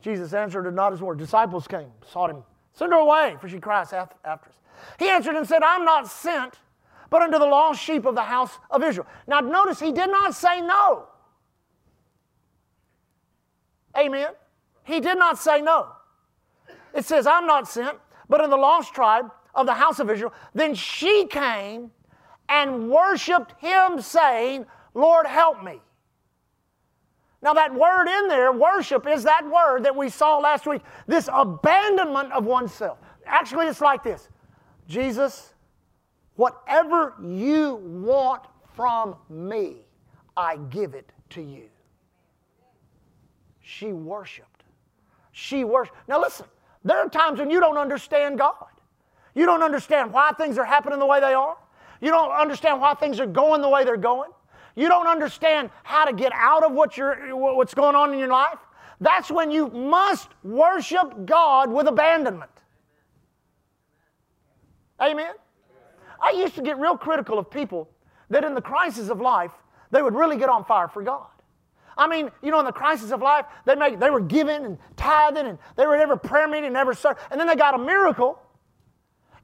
Jesus 0.00 0.32
answered 0.32 0.66
and 0.66 0.76
not 0.76 0.92
his 0.92 1.02
word. 1.02 1.18
Disciples 1.18 1.66
came, 1.66 1.90
sought 2.06 2.30
him. 2.30 2.44
Send 2.74 2.92
her 2.92 2.98
away, 2.98 3.36
for 3.40 3.48
she 3.48 3.58
cries 3.58 3.92
after 3.92 4.16
us. 4.24 4.54
He 4.98 5.08
answered 5.08 5.34
and 5.34 5.46
said, 5.46 5.62
I'm 5.62 5.84
not 5.84 6.06
sent 6.06 6.54
but 7.10 7.22
unto 7.22 7.38
the 7.38 7.46
lost 7.46 7.82
sheep 7.82 8.04
of 8.04 8.14
the 8.14 8.22
house 8.22 8.58
of 8.70 8.82
Israel. 8.82 9.06
Now, 9.26 9.40
notice 9.40 9.80
he 9.80 9.92
did 9.92 10.10
not 10.10 10.34
say 10.34 10.60
no. 10.60 11.06
Amen. 13.96 14.30
He 14.84 15.00
did 15.00 15.18
not 15.18 15.38
say 15.38 15.60
no. 15.60 15.88
It 16.94 17.04
says, 17.04 17.26
I'm 17.26 17.46
not 17.46 17.68
sent, 17.68 17.98
but 18.28 18.42
in 18.42 18.50
the 18.50 18.56
lost 18.56 18.94
tribe 18.94 19.30
of 19.54 19.66
the 19.66 19.74
house 19.74 19.98
of 19.98 20.10
Israel. 20.10 20.32
Then 20.54 20.74
she 20.74 21.26
came 21.26 21.90
and 22.48 22.90
worshiped 22.90 23.54
him, 23.58 24.00
saying, 24.00 24.66
Lord, 24.94 25.26
help 25.26 25.62
me. 25.62 25.80
Now, 27.40 27.54
that 27.54 27.72
word 27.72 28.08
in 28.08 28.28
there, 28.28 28.52
worship, 28.52 29.06
is 29.06 29.22
that 29.24 29.48
word 29.48 29.84
that 29.84 29.94
we 29.94 30.08
saw 30.08 30.38
last 30.38 30.66
week, 30.66 30.82
this 31.06 31.28
abandonment 31.32 32.32
of 32.32 32.44
oneself. 32.44 32.98
Actually, 33.26 33.66
it's 33.66 33.80
like 33.80 34.02
this 34.02 34.28
Jesus, 34.88 35.54
Whatever 36.38 37.14
you 37.20 37.74
want 37.82 38.44
from 38.76 39.16
me, 39.28 39.78
I 40.36 40.56
give 40.70 40.94
it 40.94 41.10
to 41.30 41.42
you. 41.42 41.64
She 43.60 43.92
worshiped. 43.92 44.62
She 45.32 45.64
worshiped. 45.64 45.96
Now 46.06 46.20
listen, 46.20 46.46
there 46.84 46.98
are 46.98 47.08
times 47.08 47.40
when 47.40 47.50
you 47.50 47.58
don't 47.58 47.76
understand 47.76 48.38
God. 48.38 48.66
You 49.34 49.46
don't 49.46 49.64
understand 49.64 50.12
why 50.12 50.30
things 50.38 50.58
are 50.58 50.64
happening 50.64 51.00
the 51.00 51.06
way 51.06 51.18
they 51.18 51.34
are. 51.34 51.56
You 52.00 52.10
don't 52.10 52.30
understand 52.30 52.80
why 52.80 52.94
things 52.94 53.18
are 53.18 53.26
going 53.26 53.60
the 53.60 53.68
way 53.68 53.82
they're 53.82 53.96
going. 53.96 54.30
You 54.76 54.86
don't 54.86 55.08
understand 55.08 55.70
how 55.82 56.04
to 56.04 56.12
get 56.12 56.30
out 56.32 56.62
of 56.62 56.70
what 56.70 56.96
you're, 56.96 57.34
what's 57.34 57.74
going 57.74 57.96
on 57.96 58.12
in 58.12 58.20
your 58.20 58.28
life. 58.28 58.60
That's 59.00 59.28
when 59.28 59.50
you 59.50 59.70
must 59.70 60.28
worship 60.44 61.26
God 61.26 61.68
with 61.68 61.88
abandonment. 61.88 62.52
Amen? 65.02 65.34
I 66.20 66.30
used 66.32 66.54
to 66.56 66.62
get 66.62 66.78
real 66.78 66.96
critical 66.96 67.38
of 67.38 67.50
people 67.50 67.88
that 68.30 68.44
in 68.44 68.54
the 68.54 68.62
crisis 68.62 69.08
of 69.08 69.20
life, 69.20 69.52
they 69.90 70.02
would 70.02 70.14
really 70.14 70.36
get 70.36 70.48
on 70.48 70.64
fire 70.64 70.88
for 70.88 71.02
God. 71.02 71.26
I 71.96 72.06
mean, 72.06 72.30
you 72.42 72.50
know, 72.50 72.60
in 72.60 72.64
the 72.64 72.72
crisis 72.72 73.10
of 73.10 73.22
life, 73.22 73.46
they, 73.64 73.74
make, 73.74 73.98
they 73.98 74.10
were 74.10 74.20
giving 74.20 74.64
and 74.64 74.78
tithing 74.96 75.46
and 75.46 75.58
they 75.76 75.86
were 75.86 75.96
never 75.96 76.16
prayer 76.16 76.46
meeting, 76.46 76.72
never 76.72 76.94
served, 76.94 77.18
and 77.30 77.40
then 77.40 77.46
they 77.46 77.56
got 77.56 77.74
a 77.74 77.78
miracle 77.78 78.40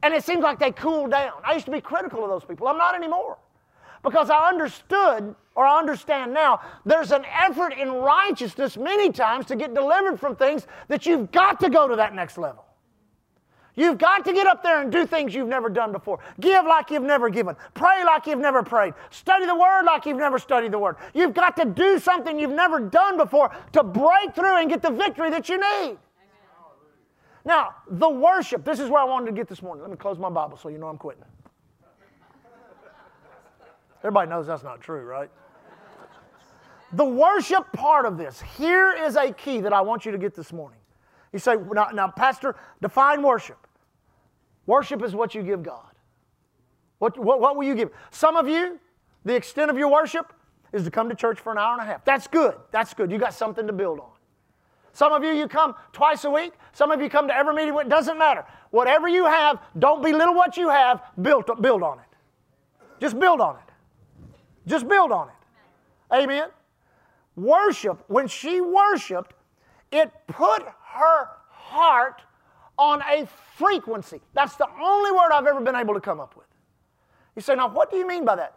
and 0.04 0.12
it 0.12 0.22
seems 0.22 0.42
like 0.42 0.58
they 0.58 0.70
cooled 0.70 1.12
down. 1.12 1.32
I 1.44 1.54
used 1.54 1.64
to 1.64 1.72
be 1.72 1.80
critical 1.80 2.22
of 2.22 2.28
those 2.28 2.44
people. 2.44 2.68
I'm 2.68 2.76
not 2.76 2.94
anymore 2.94 3.38
because 4.02 4.28
I 4.28 4.50
understood 4.50 5.34
or 5.54 5.64
I 5.64 5.78
understand 5.78 6.34
now 6.34 6.60
there's 6.84 7.10
an 7.10 7.24
effort 7.24 7.72
in 7.72 7.90
righteousness 7.90 8.76
many 8.76 9.10
times 9.10 9.46
to 9.46 9.56
get 9.56 9.72
delivered 9.74 10.20
from 10.20 10.36
things 10.36 10.66
that 10.88 11.06
you've 11.06 11.32
got 11.32 11.58
to 11.60 11.70
go 11.70 11.88
to 11.88 11.96
that 11.96 12.14
next 12.14 12.36
level. 12.36 12.63
You've 13.76 13.98
got 13.98 14.24
to 14.24 14.32
get 14.32 14.46
up 14.46 14.62
there 14.62 14.80
and 14.82 14.92
do 14.92 15.04
things 15.04 15.34
you've 15.34 15.48
never 15.48 15.68
done 15.68 15.90
before. 15.90 16.20
Give 16.40 16.64
like 16.64 16.90
you've 16.90 17.02
never 17.02 17.28
given. 17.28 17.56
Pray 17.74 18.04
like 18.04 18.26
you've 18.26 18.38
never 18.38 18.62
prayed. 18.62 18.94
Study 19.10 19.46
the 19.46 19.54
Word 19.54 19.82
like 19.82 20.06
you've 20.06 20.16
never 20.16 20.38
studied 20.38 20.72
the 20.72 20.78
Word. 20.78 20.96
You've 21.12 21.34
got 21.34 21.56
to 21.56 21.64
do 21.64 21.98
something 21.98 22.38
you've 22.38 22.50
never 22.50 22.78
done 22.78 23.16
before 23.16 23.54
to 23.72 23.82
break 23.82 24.34
through 24.34 24.58
and 24.58 24.70
get 24.70 24.80
the 24.80 24.90
victory 24.90 25.30
that 25.30 25.48
you 25.48 25.58
need. 25.58 25.98
Now, 27.44 27.74
the 27.88 28.08
worship, 28.08 28.64
this 28.64 28.78
is 28.78 28.88
where 28.88 29.02
I 29.02 29.04
wanted 29.04 29.26
to 29.26 29.32
get 29.32 29.48
this 29.48 29.60
morning. 29.60 29.82
Let 29.82 29.90
me 29.90 29.96
close 29.96 30.18
my 30.18 30.30
Bible 30.30 30.56
so 30.56 30.68
you 30.68 30.78
know 30.78 30.86
I'm 30.86 30.96
quitting. 30.96 31.24
Everybody 33.98 34.30
knows 34.30 34.46
that's 34.46 34.62
not 34.62 34.80
true, 34.80 35.02
right? 35.02 35.30
The 36.92 37.04
worship 37.04 37.72
part 37.72 38.06
of 38.06 38.16
this, 38.16 38.40
here 38.56 38.92
is 38.92 39.16
a 39.16 39.32
key 39.32 39.60
that 39.60 39.72
I 39.72 39.80
want 39.80 40.06
you 40.06 40.12
to 40.12 40.18
get 40.18 40.34
this 40.34 40.52
morning. 40.52 40.78
You 41.32 41.40
say, 41.40 41.56
now, 41.72 41.88
now, 41.92 42.08
Pastor, 42.08 42.54
define 42.80 43.20
worship. 43.20 43.63
Worship 44.66 45.02
is 45.02 45.14
what 45.14 45.34
you 45.34 45.42
give 45.42 45.62
God. 45.62 45.90
What, 46.98 47.18
what, 47.18 47.40
what 47.40 47.56
will 47.56 47.64
you 47.64 47.74
give? 47.74 47.90
Some 48.10 48.36
of 48.36 48.48
you, 48.48 48.78
the 49.24 49.34
extent 49.34 49.70
of 49.70 49.76
your 49.76 49.90
worship 49.90 50.32
is 50.72 50.84
to 50.84 50.90
come 50.90 51.08
to 51.08 51.14
church 51.14 51.38
for 51.38 51.52
an 51.52 51.58
hour 51.58 51.72
and 51.72 51.82
a 51.82 51.84
half. 51.84 52.04
That's 52.04 52.26
good. 52.26 52.54
That's 52.70 52.94
good. 52.94 53.10
You 53.10 53.18
got 53.18 53.34
something 53.34 53.66
to 53.66 53.72
build 53.72 54.00
on. 54.00 54.10
Some 54.92 55.12
of 55.12 55.24
you, 55.24 55.30
you 55.30 55.48
come 55.48 55.74
twice 55.92 56.24
a 56.24 56.30
week. 56.30 56.52
Some 56.72 56.92
of 56.92 57.00
you 57.00 57.10
come 57.10 57.26
to 57.26 57.36
every 57.36 57.54
meeting. 57.54 57.76
It 57.76 57.88
doesn't 57.88 58.16
matter. 58.16 58.44
Whatever 58.70 59.08
you 59.08 59.26
have, 59.26 59.60
don't 59.78 60.02
belittle 60.02 60.34
what 60.34 60.56
you 60.56 60.68
have. 60.68 61.02
Build, 61.20 61.50
build 61.60 61.82
on 61.82 61.98
it. 61.98 62.04
Just 63.00 63.18
build 63.18 63.40
on 63.40 63.56
it. 63.56 63.72
Just 64.66 64.88
build 64.88 65.10
on 65.10 65.28
it. 65.28 66.14
Amen. 66.14 66.48
Worship, 67.36 68.04
when 68.06 68.28
she 68.28 68.60
worshiped, 68.60 69.34
it 69.90 70.10
put 70.28 70.62
her 70.62 71.28
heart 71.48 72.22
on 72.78 73.02
a 73.02 73.26
frequency. 73.56 74.20
That's 74.32 74.56
the 74.56 74.68
only 74.80 75.12
word 75.12 75.30
I've 75.32 75.46
ever 75.46 75.60
been 75.60 75.76
able 75.76 75.94
to 75.94 76.00
come 76.00 76.20
up 76.20 76.36
with. 76.36 76.46
You 77.36 77.42
say, 77.42 77.54
now 77.54 77.68
what 77.68 77.90
do 77.90 77.96
you 77.96 78.06
mean 78.06 78.24
by 78.24 78.36
that? 78.36 78.56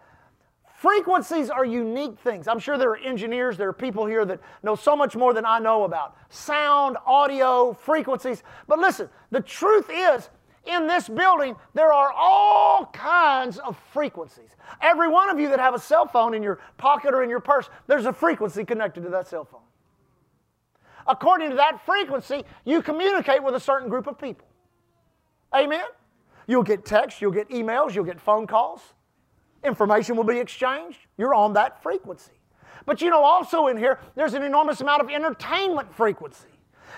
Frequencies 0.76 1.50
are 1.50 1.66
unique 1.66 2.20
things. 2.20 2.48
I'm 2.48 2.60
sure 2.60 2.78
there 2.78 2.92
are 2.92 2.98
engineers, 2.98 3.58
there 3.58 3.68
are 3.68 3.74
people 3.74 4.06
here 4.06 4.26
that 4.26 4.40
know 4.62 4.76
so 4.76 4.96
much 4.96 5.16
more 5.16 5.34
than 5.34 5.44
I 5.44 5.58
know 5.58 5.84
about 5.84 6.16
sound, 6.30 6.98
audio, 7.06 7.74
frequencies. 7.74 8.44
But 8.68 8.78
listen, 8.78 9.10
the 9.32 9.42
truth 9.42 9.90
is, 9.92 10.30
in 10.66 10.86
this 10.86 11.08
building, 11.08 11.56
there 11.74 11.94
are 11.94 12.12
all 12.16 12.88
kinds 12.88 13.58
of 13.58 13.78
frequencies. 13.92 14.50
Every 14.82 15.08
one 15.08 15.30
of 15.30 15.40
you 15.40 15.50
that 15.50 15.60
have 15.60 15.74
a 15.74 15.80
cell 15.80 16.06
phone 16.06 16.34
in 16.34 16.44
your 16.44 16.60
pocket 16.78 17.14
or 17.14 17.24
in 17.24 17.30
your 17.30 17.40
purse, 17.40 17.70
there's 17.88 18.06
a 18.06 18.14
frequency 18.14 18.66
connected 18.66 19.02
to 19.04 19.10
that 19.10 19.28
cell 19.28 19.46
phone 19.46 19.62
according 21.08 21.50
to 21.52 21.56
that 21.56 21.86
frequency, 21.86 22.44
you 22.66 22.82
communicate 22.82 23.44
with 23.44 23.56
a 23.56 23.60
certain 23.60 23.90
group 23.90 24.08
of 24.08 24.18
people. 24.20 24.48
Amen? 25.56 25.86
You'll 26.48 26.64
get 26.64 26.86
texts, 26.86 27.22
you'll 27.22 27.32
get 27.32 27.50
emails, 27.50 27.94
you'll 27.94 28.06
get 28.06 28.20
phone 28.20 28.48
calls. 28.48 28.82
Information 29.64 30.16
will 30.16 30.24
be 30.24 30.38
exchanged. 30.38 31.00
You're 31.18 31.34
on 31.34 31.54
that 31.54 31.82
frequency. 31.84 32.32
But 32.86 33.02
you 33.02 33.10
know, 33.10 33.24
also 33.24 33.68
in 33.68 33.78
here, 33.78 34.00
there's 34.16 34.34
an 34.34 34.44
enormous 34.44 34.82
amount 34.82 35.02
of 35.02 35.10
entertainment 35.10 35.94
frequency. 35.94 36.48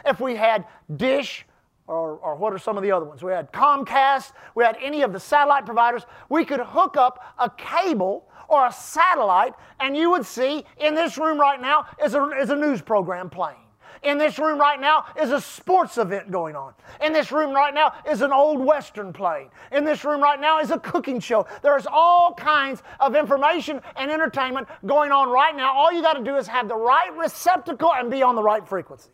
If 0.06 0.20
we 0.20 0.36
had 0.36 0.66
Dish, 0.96 1.46
or, 1.88 2.18
or, 2.18 2.36
what 2.36 2.54
are 2.54 2.60
some 2.60 2.78
of 2.78 2.84
the 2.84 2.92
other 2.92 3.06
ones? 3.06 3.24
We 3.24 3.32
had 3.32 3.52
Comcast, 3.52 4.34
we 4.54 4.64
had 4.64 4.78
any 4.80 5.02
of 5.02 5.12
the 5.12 5.20
satellite 5.20 5.66
providers. 5.66 6.04
We 6.30 6.46
could 6.46 6.60
hook 6.60 6.98
up 6.98 7.34
a 7.40 7.50
cable 7.50 8.30
or 8.48 8.68
a 8.68 8.72
satellite, 8.72 9.54
and 9.80 9.98
you 9.98 10.12
would 10.12 10.26
see 10.26 10.64
in 10.78 10.94
this 10.94 11.18
room 11.18 11.40
right 11.40 11.60
now 11.60 11.88
is 12.04 12.14
a, 12.14 12.30
is 12.40 12.52
a 12.52 12.56
news 12.56 12.84
program 12.84 13.30
playing. 13.32 13.58
In 14.02 14.18
this 14.18 14.40
room 14.40 14.60
right 14.60 14.80
now 14.80 15.06
is 15.22 15.32
a 15.32 15.42
sports 15.42 15.98
event 15.98 16.32
going 16.32 16.56
on. 16.56 16.74
In 17.02 17.12
this 17.12 17.32
room 17.32 17.54
right 17.54 17.74
now 17.74 17.94
is 18.10 18.22
an 18.22 18.32
old 18.32 18.60
Western 18.60 19.12
playing. 19.12 19.50
In 19.72 19.84
this 19.84 20.06
room 20.06 20.22
right 20.22 20.40
now 20.40 20.60
is 20.60 20.72
a 20.72 20.80
cooking 20.80 21.20
show. 21.20 21.46
There's 21.62 21.86
all 21.86 22.34
kinds 22.34 22.82
of 23.00 23.16
information 23.16 23.82
and 23.98 24.10
entertainment 24.10 24.68
going 24.86 25.12
on 25.12 25.30
right 25.30 25.56
now. 25.56 25.74
All 25.74 25.92
you 25.92 26.02
got 26.02 26.14
to 26.14 26.24
do 26.24 26.38
is 26.38 26.48
have 26.48 26.70
the 26.70 26.76
right 26.76 27.16
receptacle 27.18 27.94
and 27.94 28.10
be 28.10 28.24
on 28.24 28.36
the 28.36 28.44
right 28.44 28.66
frequency. 28.66 29.10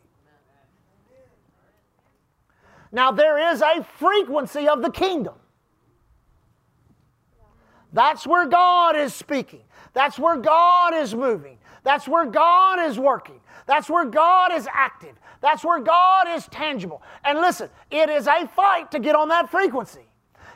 Now, 2.92 3.10
there 3.10 3.52
is 3.52 3.62
a 3.62 3.84
frequency 3.98 4.68
of 4.68 4.82
the 4.82 4.90
kingdom. 4.90 5.34
That's 7.92 8.26
where 8.26 8.46
God 8.46 8.94
is 8.94 9.14
speaking. 9.14 9.62
That's 9.92 10.18
where 10.18 10.36
God 10.36 10.94
is 10.94 11.14
moving. 11.14 11.58
That's 11.82 12.06
where 12.06 12.26
God 12.26 12.78
is 12.80 12.98
working. 12.98 13.40
That's 13.66 13.90
where 13.90 14.04
God 14.04 14.52
is 14.52 14.68
active. 14.72 15.16
That's 15.40 15.64
where 15.64 15.80
God 15.80 16.28
is 16.28 16.46
tangible. 16.46 17.02
And 17.24 17.40
listen, 17.40 17.68
it 17.90 18.08
is 18.08 18.26
a 18.26 18.46
fight 18.48 18.90
to 18.92 19.00
get 19.00 19.14
on 19.14 19.28
that 19.28 19.50
frequency. 19.50 20.06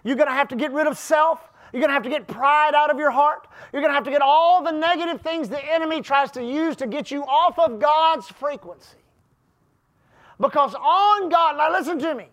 You're 0.05 0.17
going 0.17 0.29
to 0.29 0.35
have 0.35 0.49
to 0.49 0.57
get 0.57 0.73
rid 0.73 0.87
of 0.87 0.97
self. 0.97 1.41
You're 1.73 1.81
going 1.81 1.91
to 1.91 1.95
have 1.95 2.03
to 2.05 2.09
get 2.09 2.27
pride 2.27 2.75
out 2.75 2.91
of 2.91 2.99
your 2.99 3.11
heart. 3.11 3.47
You're 3.73 3.83
going 3.83 3.91
to 3.91 3.95
have 3.95 4.05
to 4.05 4.11
get 4.11 4.23
all 4.23 4.63
the 4.63 4.73
negative 4.73 5.21
things 5.21 5.49
the 5.49 5.65
enemy 5.65 6.01
tries 6.01 6.31
to 6.33 6.43
use 6.43 6.77
to 6.77 6.87
get 6.87 7.11
you 7.11 7.23
off 7.25 7.59
of 7.59 7.79
God's 7.79 8.27
frequency. 8.27 8.97
Because 10.41 10.75
on 10.75 11.29
God, 11.29 11.59
now 11.59 11.71
listen 11.71 11.99
to 11.99 12.15
me, 12.15 12.29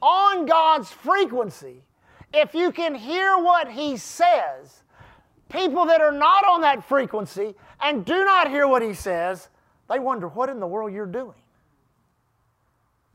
on 0.00 0.46
God's 0.46 0.90
frequency, 0.90 1.82
if 2.32 2.54
you 2.54 2.72
can 2.72 2.94
hear 2.94 3.36
what 3.38 3.70
He 3.70 3.96
says, 3.96 4.82
people 5.48 5.84
that 5.86 6.00
are 6.00 6.12
not 6.12 6.44
on 6.48 6.62
that 6.62 6.82
frequency 6.88 7.54
and 7.80 8.04
do 8.04 8.24
not 8.24 8.48
hear 8.48 8.66
what 8.66 8.82
He 8.82 8.94
says, 8.94 9.48
they 9.88 9.98
wonder 9.98 10.28
what 10.28 10.48
in 10.48 10.60
the 10.60 10.66
world 10.66 10.92
you're 10.92 11.06
doing. 11.06 11.36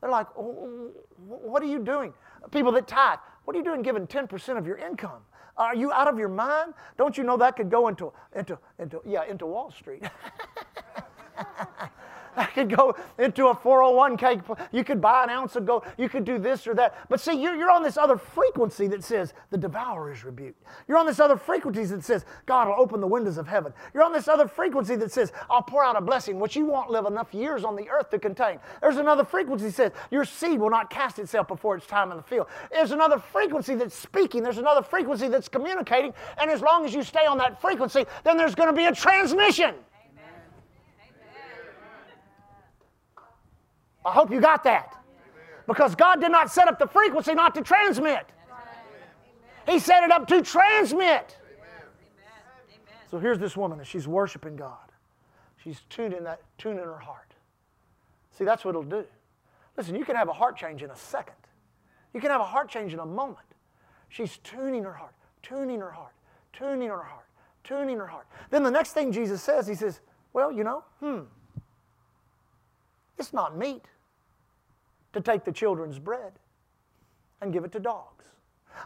They're 0.00 0.10
like, 0.10 0.26
What 0.34 1.62
are 1.62 1.66
you 1.66 1.78
doing? 1.78 2.12
People 2.50 2.72
that 2.72 2.88
tithe, 2.88 3.18
what 3.44 3.54
are 3.54 3.58
you 3.58 3.64
doing 3.64 3.82
giving 3.82 4.06
10% 4.06 4.58
of 4.58 4.66
your 4.66 4.76
income? 4.76 5.22
Are 5.56 5.74
you 5.74 5.92
out 5.92 6.08
of 6.08 6.18
your 6.18 6.28
mind? 6.28 6.74
Don't 6.96 7.16
you 7.16 7.24
know 7.24 7.36
that 7.36 7.56
could 7.56 7.70
go 7.70 7.88
into, 7.88 8.12
into, 8.34 8.58
into 8.78 9.00
yeah, 9.04 9.24
into 9.24 9.46
Wall 9.46 9.70
Street? 9.70 10.02
I 12.36 12.46
could 12.46 12.74
go 12.74 12.96
into 13.18 13.48
a 13.48 13.54
401k. 13.54 14.58
You 14.72 14.84
could 14.84 15.00
buy 15.00 15.24
an 15.24 15.30
ounce 15.30 15.56
of 15.56 15.66
gold. 15.66 15.84
You 15.98 16.08
could 16.08 16.24
do 16.24 16.38
this 16.38 16.66
or 16.66 16.74
that. 16.74 17.08
But 17.08 17.20
see, 17.20 17.40
you're, 17.40 17.54
you're 17.54 17.70
on 17.70 17.82
this 17.82 17.96
other 17.96 18.16
frequency 18.16 18.86
that 18.88 19.04
says 19.04 19.34
the 19.50 19.58
devourer 19.58 20.12
is 20.12 20.24
rebuked. 20.24 20.62
You're 20.88 20.98
on 20.98 21.06
this 21.06 21.20
other 21.20 21.36
frequency 21.36 21.84
that 21.84 22.04
says 22.04 22.24
God 22.46 22.68
will 22.68 22.76
open 22.78 23.00
the 23.00 23.06
windows 23.06 23.38
of 23.38 23.46
heaven. 23.46 23.72
You're 23.92 24.04
on 24.04 24.12
this 24.12 24.28
other 24.28 24.48
frequency 24.48 24.96
that 24.96 25.12
says 25.12 25.32
I'll 25.50 25.62
pour 25.62 25.84
out 25.84 25.96
a 25.96 26.00
blessing 26.00 26.40
which 26.40 26.56
you 26.56 26.64
won't 26.64 26.90
live 26.90 27.06
enough 27.06 27.34
years 27.34 27.64
on 27.64 27.76
the 27.76 27.88
earth 27.90 28.10
to 28.10 28.18
contain. 28.18 28.58
There's 28.80 28.96
another 28.96 29.24
frequency 29.24 29.66
that 29.66 29.74
says 29.74 29.92
your 30.10 30.24
seed 30.24 30.58
will 30.60 30.70
not 30.70 30.90
cast 30.90 31.18
itself 31.18 31.48
before 31.48 31.76
its 31.76 31.86
time 31.86 32.10
in 32.10 32.16
the 32.16 32.22
field. 32.22 32.46
There's 32.70 32.92
another 32.92 33.18
frequency 33.18 33.74
that's 33.74 33.94
speaking. 33.94 34.42
There's 34.42 34.58
another 34.58 34.82
frequency 34.82 35.28
that's 35.28 35.48
communicating. 35.48 36.14
And 36.38 36.50
as 36.50 36.60
long 36.60 36.84
as 36.84 36.94
you 36.94 37.02
stay 37.02 37.26
on 37.26 37.38
that 37.38 37.60
frequency, 37.60 38.06
then 38.24 38.36
there's 38.36 38.54
going 38.54 38.68
to 38.68 38.76
be 38.76 38.86
a 38.86 38.92
transmission. 38.92 39.74
I 44.04 44.12
hope 44.12 44.30
you 44.30 44.40
got 44.40 44.64
that. 44.64 44.96
Because 45.66 45.94
God 45.94 46.20
did 46.20 46.32
not 46.32 46.50
set 46.50 46.68
up 46.68 46.78
the 46.78 46.86
frequency 46.86 47.34
not 47.34 47.54
to 47.54 47.62
transmit, 47.62 48.26
He 49.66 49.78
set 49.78 50.02
it 50.02 50.10
up 50.10 50.26
to 50.28 50.42
transmit. 50.42 51.38
So 53.10 53.18
here's 53.18 53.38
this 53.38 53.56
woman, 53.56 53.78
and 53.78 53.86
she's 53.86 54.08
worshiping 54.08 54.56
God. 54.56 54.90
She's 55.62 55.82
tuning 55.90 56.24
that, 56.24 56.40
tuning 56.58 56.84
her 56.84 56.98
heart. 56.98 57.34
See, 58.36 58.44
that's 58.44 58.64
what 58.64 58.70
it'll 58.70 58.82
do. 58.82 59.04
Listen, 59.76 59.94
you 59.94 60.04
can 60.04 60.16
have 60.16 60.28
a 60.28 60.32
heart 60.32 60.56
change 60.56 60.82
in 60.82 60.90
a 60.90 60.96
second. 60.96 61.36
You 62.14 62.20
can 62.20 62.30
have 62.30 62.40
a 62.40 62.44
heart 62.44 62.68
change 62.68 62.92
in 62.92 62.98
a 62.98 63.06
moment. 63.06 63.38
She's 64.08 64.38
tuning 64.38 64.82
her 64.84 64.92
heart, 64.92 65.14
tuning 65.42 65.80
her 65.80 65.90
heart, 65.90 66.14
tuning 66.52 66.88
her 66.88 67.02
heart, 67.02 67.26
tuning 67.64 67.98
her 67.98 68.06
heart. 68.06 68.26
Then 68.50 68.62
the 68.62 68.70
next 68.70 68.92
thing 68.92 69.12
Jesus 69.12 69.42
says, 69.42 69.66
he 69.66 69.74
says, 69.74 70.00
Well, 70.32 70.50
you 70.50 70.64
know, 70.64 70.84
hmm, 71.00 71.20
it's 73.18 73.32
not 73.32 73.56
meet 73.56 73.84
to 75.12 75.20
take 75.20 75.44
the 75.44 75.52
children's 75.52 75.98
bread 75.98 76.32
and 77.40 77.52
give 77.52 77.64
it 77.64 77.72
to 77.72 77.80
dogs. 77.80 78.24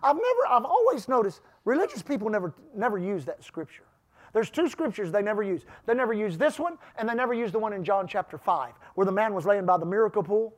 I've 0.03 0.17
never, 0.17 0.47
I've 0.49 0.65
always 0.65 1.09
noticed 1.09 1.41
religious 1.65 2.03
people 2.03 2.29
never, 2.29 2.53
never 2.75 2.99
use 2.99 3.25
that 3.27 3.45
scripture. 3.45 3.85
There's 4.33 4.51
two 4.51 4.69
scriptures 4.69 5.13
they 5.13 5.23
never 5.23 5.43
use. 5.43 5.63
They 5.87 5.95
never 5.95 6.13
use 6.13 6.37
this 6.37 6.59
one, 6.59 6.79
and 6.99 7.09
they 7.09 7.15
never 7.15 7.33
use 7.33 7.53
the 7.53 7.59
one 7.59 7.73
in 7.73 7.85
John 7.85 8.07
chapter 8.07 8.37
5, 8.37 8.73
where 8.95 9.05
the 9.05 9.13
man 9.13 9.33
was 9.33 9.47
laying 9.47 9.65
by 9.65 9.79
the 9.79 9.87
miracle 9.87 10.23
pool, 10.23 10.55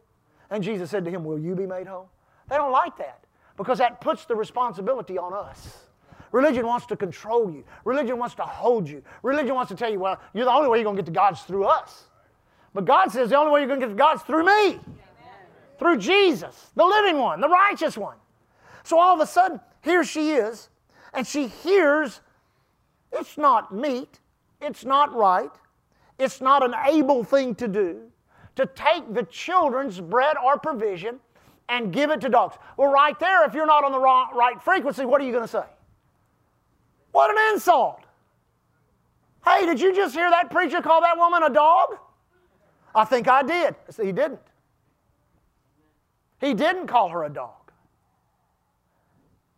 and 0.51 0.65
Jesus 0.65 0.91
said 0.91 1.05
to 1.05 1.11
him, 1.11 1.25
Will 1.25 1.39
you 1.39 1.55
be 1.55 1.67
made 1.67 1.87
whole? 1.87 2.09
They 2.49 2.57
don't 2.57 2.73
like 2.73 2.97
that 2.99 3.25
because 3.57 3.79
that 3.79 4.01
puts 4.01 4.25
the 4.25 4.35
responsibility 4.35 5.19
on 5.19 5.35
us. 5.35 5.85
Religion 6.33 6.67
wants 6.67 6.87
to 6.87 6.97
control 6.97 7.51
you. 7.51 7.65
Religion 7.85 8.19
wants 8.19 8.35
to 8.37 8.43
hold 8.43 8.89
you. 8.89 9.03
Religion 9.23 9.55
wants 9.55 9.71
to 9.71 9.77
tell 9.77 9.91
you, 9.91 9.99
well, 9.99 10.21
you're 10.35 10.45
the 10.45 10.51
only 10.51 10.69
way 10.69 10.79
you're 10.79 10.85
going 10.85 10.97
to 10.97 11.03
get 11.03 11.07
to 11.07 11.13
God's 11.13 11.43
through 11.43 11.65
us. 11.65 12.05
But 12.75 12.85
God 12.85 13.11
says 13.11 13.31
the 13.31 13.37
only 13.37 13.53
way 13.53 13.61
you're 13.61 13.69
going 13.69 13.81
to 13.81 13.87
get 13.87 13.93
to 13.93 13.99
God's 13.99 14.23
through 14.23 14.45
me 14.45 14.81
through 15.79 15.99
Jesus, 15.99 16.71
the 16.75 16.85
living 16.85 17.19
one, 17.19 17.41
the 17.41 17.49
righteous 17.49 17.97
one. 17.97 18.17
So 18.85 18.99
all 18.99 19.15
of 19.15 19.21
a 19.21 19.27
sudden, 19.27 19.61
here 19.83 20.05
she 20.05 20.33
is, 20.33 20.69
and 21.15 21.27
she 21.27 21.47
hears 21.47 22.21
it's 23.13 23.39
not 23.39 23.75
meet, 23.75 24.21
it's 24.61 24.85
not 24.85 25.15
right, 25.15 25.51
it's 26.19 26.41
not 26.41 26.63
an 26.65 26.75
able 26.87 27.25
thing 27.25 27.55
to 27.57 27.69
do 27.69 28.03
to 28.57 28.67
take 28.67 29.15
the 29.15 29.23
children's 29.25 30.01
bread 30.01 30.37
or 30.45 30.59
provision 30.59 31.21
and 31.69 31.93
give 31.93 32.11
it 32.11 32.21
to 32.21 32.29
dogs. 32.29 32.57
Well, 32.77 32.91
right 32.91 33.19
there, 33.21 33.45
if 33.45 33.55
you're 33.55 33.67
not 33.67 33.85
on 33.85 33.93
the 33.93 34.01
right 34.01 34.61
frequency, 34.61 35.05
what 35.05 35.21
are 35.21 35.25
you 35.25 35.31
going 35.31 35.45
to 35.45 35.49
say? 35.49 35.65
What 37.13 37.31
an 37.31 37.55
insult! 37.55 38.01
Hey, 39.47 39.65
did 39.65 39.81
you 39.81 39.95
just 39.95 40.15
hear 40.15 40.29
that 40.29 40.51
preacher 40.51 40.83
call 40.83 41.01
that 41.03 41.17
woman 41.17 41.45
a 41.45 41.51
dog? 41.51 41.99
I 42.95 43.05
think 43.05 43.29
I 43.29 43.43
did. 43.43 43.77
He 43.97 44.13
didn't. 44.13 44.41
He 46.41 46.55
didn't 46.55 46.87
call 46.87 47.09
her 47.09 47.25
a 47.25 47.31
dog. 47.31 47.73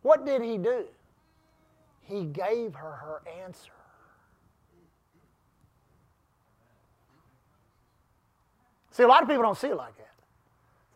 What 0.03 0.25
did 0.25 0.43
he 0.43 0.57
do? 0.57 0.85
He 2.03 2.25
gave 2.25 2.75
her 2.75 2.93
her 2.93 3.23
answer. 3.45 3.73
See, 8.91 9.03
a 9.03 9.09
lot 9.09 9.23
of 9.23 9.29
people 9.29 9.43
don't 9.43 9.57
see 9.57 9.69
it 9.69 9.77
like 9.77 9.97
that. 9.97 10.07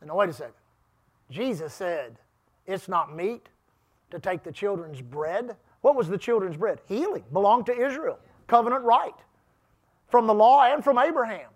Now, 0.06 0.16
wait 0.16 0.28
a 0.28 0.32
second. 0.32 0.54
Jesus 1.30 1.72
said, 1.72 2.18
It's 2.66 2.88
not 2.88 3.14
meet 3.14 3.48
to 4.10 4.18
take 4.18 4.42
the 4.42 4.52
children's 4.52 5.00
bread. 5.00 5.56
What 5.80 5.96
was 5.96 6.08
the 6.08 6.18
children's 6.18 6.56
bread? 6.56 6.80
Healing. 6.86 7.24
Belonged 7.32 7.66
to 7.66 7.72
Israel. 7.72 8.18
Covenant 8.46 8.84
right. 8.84 9.14
From 10.08 10.26
the 10.26 10.34
law 10.34 10.64
and 10.64 10.84
from 10.84 10.98
Abraham. 10.98 11.50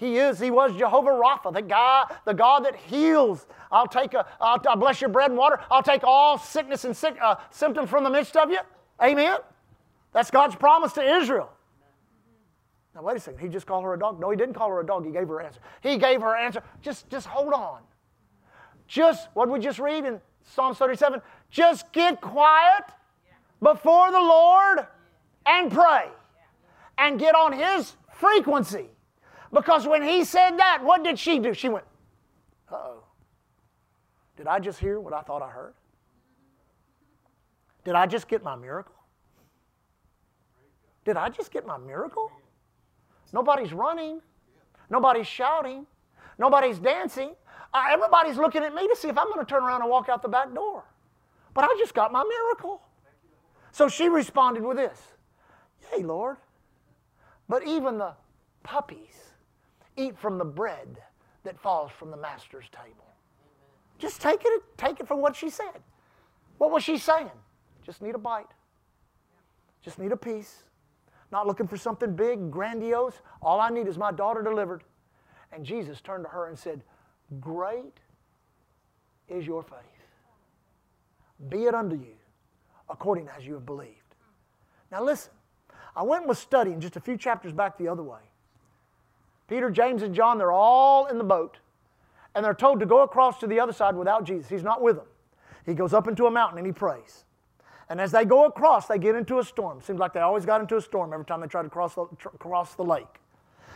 He 0.00 0.16
is, 0.16 0.40
he 0.40 0.50
was 0.50 0.74
Jehovah 0.74 1.10
Rapha, 1.10 1.52
the 1.52 1.60
God, 1.60 2.16
the 2.24 2.32
God 2.32 2.64
that 2.64 2.74
heals. 2.74 3.46
I'll 3.70 3.86
take 3.86 4.14
a, 4.14 4.26
I'll, 4.40 4.58
I'll 4.66 4.76
bless 4.76 4.98
your 4.98 5.10
bread 5.10 5.28
and 5.30 5.38
water. 5.38 5.60
I'll 5.70 5.82
take 5.82 6.04
all 6.04 6.38
sickness 6.38 6.86
and 6.86 6.96
sick, 6.96 7.18
uh, 7.20 7.34
symptom 7.50 7.86
from 7.86 8.04
the 8.04 8.08
midst 8.08 8.34
of 8.34 8.50
you. 8.50 8.60
Amen. 9.02 9.36
That's 10.14 10.30
God's 10.30 10.56
promise 10.56 10.94
to 10.94 11.02
Israel. 11.02 11.50
Now 12.94 13.02
wait 13.02 13.18
a 13.18 13.20
second. 13.20 13.40
He 13.40 13.48
just 13.48 13.66
called 13.66 13.84
her 13.84 13.92
a 13.92 13.98
dog? 13.98 14.18
No, 14.18 14.30
he 14.30 14.38
didn't 14.38 14.54
call 14.54 14.70
her 14.70 14.80
a 14.80 14.86
dog. 14.86 15.04
He 15.04 15.12
gave 15.12 15.28
her 15.28 15.42
answer. 15.42 15.60
He 15.82 15.98
gave 15.98 16.22
her 16.22 16.34
answer. 16.34 16.62
Just, 16.80 17.10
just 17.10 17.26
hold 17.26 17.52
on. 17.52 17.80
Just 18.88 19.28
what 19.34 19.50
we 19.50 19.60
just 19.60 19.78
read 19.78 20.06
in 20.06 20.18
Psalm 20.54 20.74
37. 20.74 21.20
Just 21.50 21.92
get 21.92 22.22
quiet 22.22 22.84
before 23.62 24.10
the 24.10 24.18
Lord 24.18 24.86
and 25.44 25.70
pray, 25.70 26.08
and 26.96 27.18
get 27.20 27.34
on 27.34 27.52
His 27.52 27.96
frequency. 28.14 28.86
Because 29.52 29.86
when 29.86 30.02
he 30.02 30.24
said 30.24 30.56
that, 30.58 30.82
what 30.82 31.02
did 31.02 31.18
she 31.18 31.38
do? 31.38 31.54
She 31.54 31.68
went, 31.68 31.84
uh 32.70 32.76
oh. 32.76 33.04
Did 34.36 34.46
I 34.46 34.58
just 34.58 34.78
hear 34.78 35.00
what 35.00 35.12
I 35.12 35.20
thought 35.22 35.42
I 35.42 35.50
heard? 35.50 35.74
Did 37.84 37.94
I 37.94 38.06
just 38.06 38.28
get 38.28 38.42
my 38.42 38.56
miracle? 38.56 38.94
Did 41.04 41.16
I 41.16 41.28
just 41.28 41.50
get 41.50 41.66
my 41.66 41.78
miracle? 41.78 42.30
Nobody's 43.32 43.72
running. 43.72 44.20
Nobody's 44.88 45.26
shouting. 45.26 45.86
Nobody's 46.38 46.78
dancing. 46.78 47.34
Uh, 47.72 47.84
everybody's 47.90 48.36
looking 48.36 48.62
at 48.62 48.74
me 48.74 48.86
to 48.88 48.96
see 48.96 49.08
if 49.08 49.18
I'm 49.18 49.26
going 49.32 49.44
to 49.44 49.48
turn 49.48 49.62
around 49.62 49.82
and 49.82 49.90
walk 49.90 50.08
out 50.08 50.22
the 50.22 50.28
back 50.28 50.54
door. 50.54 50.84
But 51.54 51.64
I 51.64 51.76
just 51.78 51.94
got 51.94 52.12
my 52.12 52.24
miracle. 52.24 52.82
So 53.72 53.88
she 53.88 54.08
responded 54.08 54.64
with 54.64 54.76
this 54.76 55.00
Yea, 55.92 56.02
Lord. 56.02 56.36
But 57.48 57.66
even 57.66 57.98
the 57.98 58.14
puppies 58.62 59.29
eat 59.96 60.18
from 60.18 60.38
the 60.38 60.44
bread 60.44 60.98
that 61.44 61.58
falls 61.58 61.90
from 61.98 62.10
the 62.10 62.16
master's 62.16 62.66
table. 62.70 63.06
Just 63.98 64.20
take 64.20 64.40
it, 64.44 64.62
take 64.76 65.00
it 65.00 65.06
for 65.06 65.16
what 65.16 65.36
she 65.36 65.50
said. 65.50 65.82
What 66.58 66.70
was 66.70 66.82
she 66.82 66.98
saying? 66.98 67.30
Just 67.84 68.02
need 68.02 68.14
a 68.14 68.18
bite. 68.18 68.50
Just 69.82 69.98
need 69.98 70.12
a 70.12 70.16
piece. 70.16 70.64
Not 71.32 71.46
looking 71.46 71.68
for 71.68 71.76
something 71.76 72.14
big, 72.14 72.50
grandiose. 72.50 73.20
All 73.40 73.60
I 73.60 73.70
need 73.70 73.86
is 73.86 73.96
my 73.96 74.10
daughter 74.10 74.42
delivered. 74.42 74.82
And 75.52 75.64
Jesus 75.64 76.00
turned 76.00 76.24
to 76.24 76.30
her 76.30 76.48
and 76.48 76.58
said, 76.58 76.82
Great 77.40 77.98
is 79.28 79.46
your 79.46 79.62
faith. 79.62 79.80
Be 81.48 81.64
it 81.64 81.74
unto 81.74 81.96
you 81.96 82.14
according 82.88 83.28
as 83.36 83.46
you 83.46 83.54
have 83.54 83.64
believed. 83.64 83.94
Now 84.90 85.02
listen, 85.02 85.32
I 85.94 86.02
went 86.02 86.22
and 86.22 86.28
was 86.28 86.38
studying 86.38 86.80
just 86.80 86.96
a 86.96 87.00
few 87.00 87.16
chapters 87.16 87.52
back 87.52 87.78
the 87.78 87.88
other 87.88 88.02
way. 88.02 88.20
Peter, 89.50 89.68
James, 89.68 90.04
and 90.04 90.14
John, 90.14 90.38
they're 90.38 90.52
all 90.52 91.06
in 91.06 91.18
the 91.18 91.24
boat. 91.24 91.58
And 92.36 92.44
they're 92.44 92.54
told 92.54 92.78
to 92.78 92.86
go 92.86 93.02
across 93.02 93.40
to 93.40 93.48
the 93.48 93.58
other 93.58 93.72
side 93.72 93.96
without 93.96 94.22
Jesus. 94.22 94.48
He's 94.48 94.62
not 94.62 94.80
with 94.80 94.94
them. 94.94 95.06
He 95.66 95.74
goes 95.74 95.92
up 95.92 96.06
into 96.06 96.26
a 96.26 96.30
mountain 96.30 96.58
and 96.58 96.66
he 96.66 96.72
prays. 96.72 97.24
And 97.88 98.00
as 98.00 98.12
they 98.12 98.24
go 98.24 98.44
across, 98.44 98.86
they 98.86 98.98
get 98.98 99.16
into 99.16 99.40
a 99.40 99.44
storm. 99.44 99.82
Seems 99.82 99.98
like 99.98 100.12
they 100.12 100.20
always 100.20 100.46
got 100.46 100.60
into 100.60 100.76
a 100.76 100.80
storm 100.80 101.12
every 101.12 101.24
time 101.24 101.40
they 101.40 101.48
tried 101.48 101.64
to 101.64 101.68
cross 101.68 101.96
the, 101.96 102.06
tr- 102.16 102.28
cross 102.38 102.76
the 102.76 102.84
lake. 102.84 103.20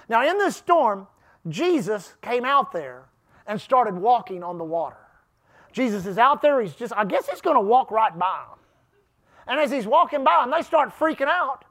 Now, 0.09 0.25
in 0.25 0.39
this 0.39 0.55
storm, 0.55 1.09
Jesus 1.49 2.15
came 2.23 2.45
out 2.45 2.71
there 2.71 3.07
and 3.49 3.61
started 3.61 3.95
walking 3.95 4.45
on 4.45 4.59
the 4.59 4.65
water. 4.65 4.97
Jesus 5.73 6.07
is 6.07 6.19
out 6.19 6.41
there. 6.41 6.61
He's 6.61 6.75
just, 6.75 6.93
I 6.97 7.05
guess 7.05 7.29
he's 7.29 7.41
going 7.41 7.57
to 7.57 7.61
walk 7.61 7.91
right 7.91 8.17
by 8.17 8.45
them. 8.49 8.59
And 9.49 9.59
as 9.59 9.73
he's 9.73 9.89
walking 9.89 10.23
by 10.23 10.43
them, 10.43 10.53
they 10.57 10.63
start 10.63 10.97
freaking 10.97 11.27
out. 11.27 11.65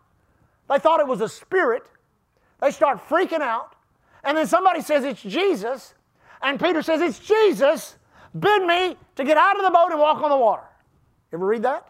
They 0.69 0.77
thought 0.77 0.99
it 0.99 1.07
was 1.07 1.21
a 1.21 1.29
spirit. 1.29 1.83
They 2.59 2.71
start 2.71 3.07
freaking 3.07 3.39
out. 3.39 3.72
And 4.23 4.37
then 4.37 4.47
somebody 4.47 4.81
says 4.81 5.03
it's 5.03 5.21
Jesus, 5.21 5.93
and 6.41 6.59
Peter 6.59 6.81
says 6.81 7.01
it's 7.01 7.19
Jesus, 7.19 7.97
bid 8.37 8.63
me 8.63 8.97
to 9.15 9.23
get 9.23 9.37
out 9.37 9.57
of 9.57 9.63
the 9.63 9.71
boat 9.71 9.91
and 9.91 9.99
walk 9.99 10.21
on 10.23 10.29
the 10.29 10.37
water. 10.37 10.63
Ever 11.33 11.45
read 11.45 11.63
that? 11.63 11.87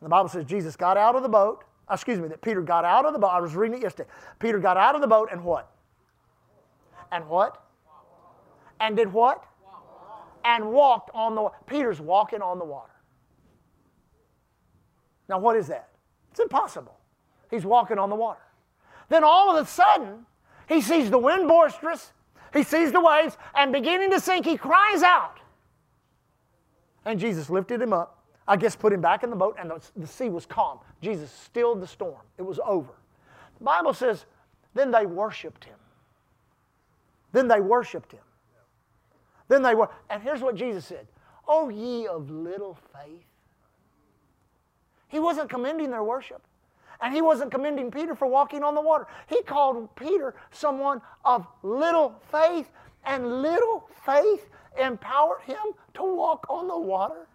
And 0.00 0.06
the 0.06 0.10
Bible 0.10 0.28
says 0.28 0.44
Jesus 0.44 0.76
got 0.76 0.96
out 0.96 1.14
of 1.14 1.22
the 1.22 1.28
boat. 1.28 1.64
Uh, 1.88 1.94
excuse 1.94 2.18
me, 2.18 2.28
that 2.28 2.42
Peter 2.42 2.60
got 2.60 2.84
out 2.84 3.06
of 3.06 3.12
the 3.12 3.18
boat. 3.18 3.28
I 3.28 3.40
was 3.40 3.54
reading 3.54 3.78
it 3.78 3.82
yesterday. 3.82 4.08
Peter 4.38 4.58
got 4.58 4.76
out 4.76 4.94
of 4.94 5.00
the 5.00 5.06
boat 5.06 5.28
and 5.30 5.42
what? 5.44 5.70
And 7.12 7.26
what? 7.28 7.62
And 8.80 8.96
did 8.96 9.12
what? 9.12 9.44
And 10.44 10.72
walked 10.72 11.10
on 11.14 11.34
the 11.34 11.48
Peter's 11.66 12.00
walking 12.00 12.42
on 12.42 12.58
the 12.58 12.64
water. 12.64 12.92
Now, 15.28 15.38
what 15.38 15.56
is 15.56 15.66
that? 15.68 15.88
It's 16.30 16.40
impossible. 16.40 16.96
He's 17.50 17.64
walking 17.64 17.98
on 17.98 18.10
the 18.10 18.16
water. 18.16 18.40
Then 19.08 19.24
all 19.24 19.56
of 19.56 19.64
a 19.64 19.68
sudden, 19.68 20.26
he 20.68 20.80
sees 20.80 21.10
the 21.10 21.18
wind 21.18 21.48
boisterous, 21.48 22.12
he 22.52 22.62
sees 22.62 22.92
the 22.92 23.00
waves, 23.00 23.36
and 23.54 23.72
beginning 23.72 24.10
to 24.10 24.20
sink, 24.20 24.46
he 24.46 24.56
cries 24.56 25.02
out. 25.02 25.38
And 27.04 27.20
Jesus 27.20 27.50
lifted 27.50 27.80
him 27.80 27.92
up, 27.92 28.22
I 28.48 28.56
guess 28.56 28.74
put 28.74 28.92
him 28.92 29.00
back 29.00 29.22
in 29.22 29.30
the 29.30 29.36
boat, 29.36 29.56
and 29.58 29.70
the, 29.70 29.80
the 29.96 30.06
sea 30.06 30.28
was 30.28 30.46
calm. 30.46 30.78
Jesus 31.00 31.30
stilled 31.30 31.80
the 31.80 31.86
storm. 31.86 32.22
It 32.38 32.42
was 32.42 32.58
over. 32.64 32.92
The 33.58 33.64
Bible 33.64 33.94
says, 33.94 34.26
then 34.74 34.90
they 34.90 35.06
worshiped 35.06 35.64
him. 35.64 35.76
Then 37.32 37.48
they 37.48 37.60
worshiped 37.60 38.12
him. 38.12 38.20
Then 39.48 39.62
they 39.62 39.74
were, 39.74 39.88
and 40.10 40.22
here's 40.22 40.40
what 40.40 40.54
Jesus 40.54 40.84
said 40.84 41.06
Oh, 41.48 41.68
ye 41.68 42.06
of 42.06 42.30
little 42.30 42.76
faith. 42.92 43.24
He 45.08 45.18
wasn't 45.18 45.48
commending 45.48 45.90
their 45.90 46.02
worship. 46.02 46.42
And 47.00 47.14
he 47.14 47.20
wasn't 47.22 47.50
commending 47.50 47.90
Peter 47.90 48.14
for 48.14 48.26
walking 48.26 48.62
on 48.62 48.74
the 48.74 48.80
water. 48.80 49.06
He 49.26 49.42
called 49.42 49.94
Peter 49.96 50.34
someone 50.50 51.00
of 51.24 51.46
little 51.62 52.14
faith, 52.30 52.70
and 53.04 53.42
little 53.42 53.88
faith 54.04 54.48
empowered 54.80 55.42
him 55.42 55.56
to 55.94 56.02
walk 56.02 56.46
on 56.48 56.68
the 56.68 56.78
water. 56.78 57.28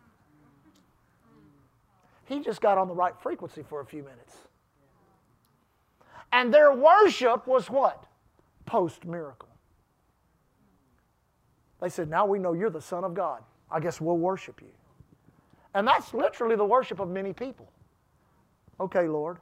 He 2.25 2.39
just 2.39 2.61
got 2.61 2.77
on 2.77 2.87
the 2.87 2.95
right 2.95 3.13
frequency 3.21 3.63
for 3.67 3.81
a 3.81 3.85
few 3.85 4.03
minutes. 4.03 4.37
And 6.31 6.53
their 6.53 6.73
worship 6.73 7.45
was 7.45 7.69
what? 7.69 8.05
Post 8.65 9.05
miracle. 9.05 9.49
They 11.81 11.89
said, 11.89 12.09
Now 12.09 12.25
we 12.25 12.39
know 12.39 12.53
you're 12.53 12.69
the 12.69 12.81
Son 12.81 13.03
of 13.03 13.13
God. 13.13 13.43
I 13.69 13.79
guess 13.79 13.99
we'll 13.99 14.17
worship 14.17 14.61
you. 14.61 14.69
And 15.73 15.87
that's 15.87 16.13
literally 16.13 16.55
the 16.55 16.65
worship 16.65 16.99
of 16.99 17.09
many 17.09 17.33
people. 17.33 17.69
Okay, 18.79 19.07
Lord, 19.07 19.37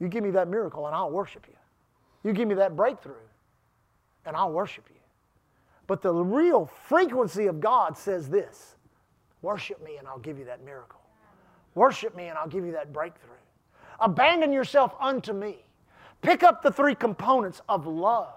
you 0.00 0.08
give 0.08 0.24
me 0.24 0.30
that 0.30 0.48
miracle 0.48 0.86
and 0.86 0.96
I'll 0.96 1.10
worship 1.10 1.46
you. 1.46 1.54
You 2.24 2.34
give 2.34 2.48
me 2.48 2.54
that 2.56 2.74
breakthrough 2.74 3.14
and 4.26 4.34
I'll 4.34 4.52
worship 4.52 4.86
you. 4.88 5.00
But 5.86 6.02
the 6.02 6.12
real 6.12 6.66
frequency 6.66 7.46
of 7.46 7.60
God 7.60 7.96
says 7.96 8.28
this 8.28 8.74
worship 9.42 9.82
me 9.84 9.96
and 9.98 10.08
I'll 10.08 10.18
give 10.18 10.38
you 10.38 10.46
that 10.46 10.64
miracle. 10.64 11.00
Worship 11.74 12.16
me 12.16 12.26
and 12.26 12.36
I'll 12.36 12.48
give 12.48 12.64
you 12.64 12.72
that 12.72 12.92
breakthrough. 12.92 13.30
Abandon 14.00 14.52
yourself 14.52 14.94
unto 14.98 15.32
me. 15.32 15.64
Pick 16.22 16.42
up 16.42 16.62
the 16.62 16.70
three 16.70 16.94
components 16.94 17.60
of 17.68 17.86
love, 17.86 18.34